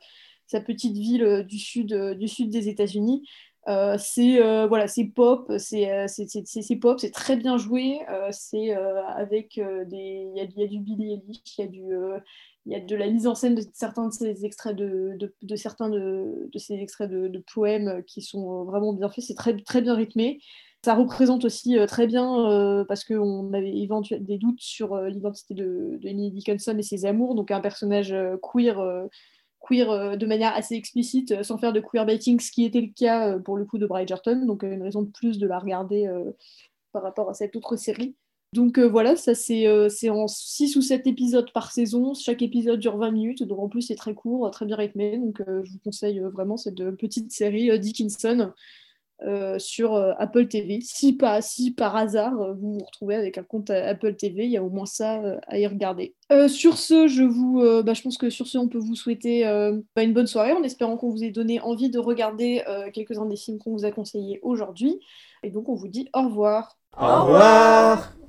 [0.48, 3.28] sa petite ville euh, du sud, euh, du sud des États-Unis.
[3.68, 6.08] Euh, c'est voilà, c'est pop, c'est
[6.82, 8.00] pop, c'est très bien joué.
[8.32, 11.84] c'est avec des, il y, a du Billy Eilish, il y a du,
[12.66, 15.56] il y a de la mise en scène de certains de ces extraits de, de,
[15.58, 19.26] certains de, de, ces extraits de, poèmes qui sont vraiment bien faits.
[19.26, 20.40] C'est très très bien rythmé.
[20.86, 26.08] Ça représente aussi très bien parce qu'on avait éventuellement des doutes sur l'identité de, de
[26.08, 28.80] Emily Dickinson et ses amours, donc un personnage queer
[29.60, 32.92] queer euh, de manière assez explicite, euh, sans faire de queerbaiting, ce qui était le
[32.96, 36.10] cas euh, pour le coup de Bridgerton, donc une raison de plus de la regarder
[36.92, 38.16] par rapport à cette autre série.
[38.54, 43.12] Donc voilà, ça c'est en 6 ou 7 épisodes par saison, chaque épisode dure 20
[43.12, 46.56] minutes, donc en plus c'est très court, très bien rythmé, donc je vous conseille vraiment
[46.56, 48.54] cette petite série Dickinson
[49.24, 50.80] euh, sur euh, Apple TV.
[50.82, 54.58] Si, si par hasard euh, vous vous retrouvez avec un compte Apple TV, il y
[54.58, 56.14] a au moins ça à y regarder.
[56.48, 59.44] sur ce, je vous, bah, je pense que sur ce, on peut vous souhaiter
[59.96, 62.64] bah, une bonne soirée en espérant qu'on vous ait donné envie de regarder
[62.94, 65.00] quelques-uns des films qu'on vous a conseillés aujourd'hui.
[65.44, 66.78] Et donc, on vous dit au revoir.
[67.00, 68.18] Au revoir.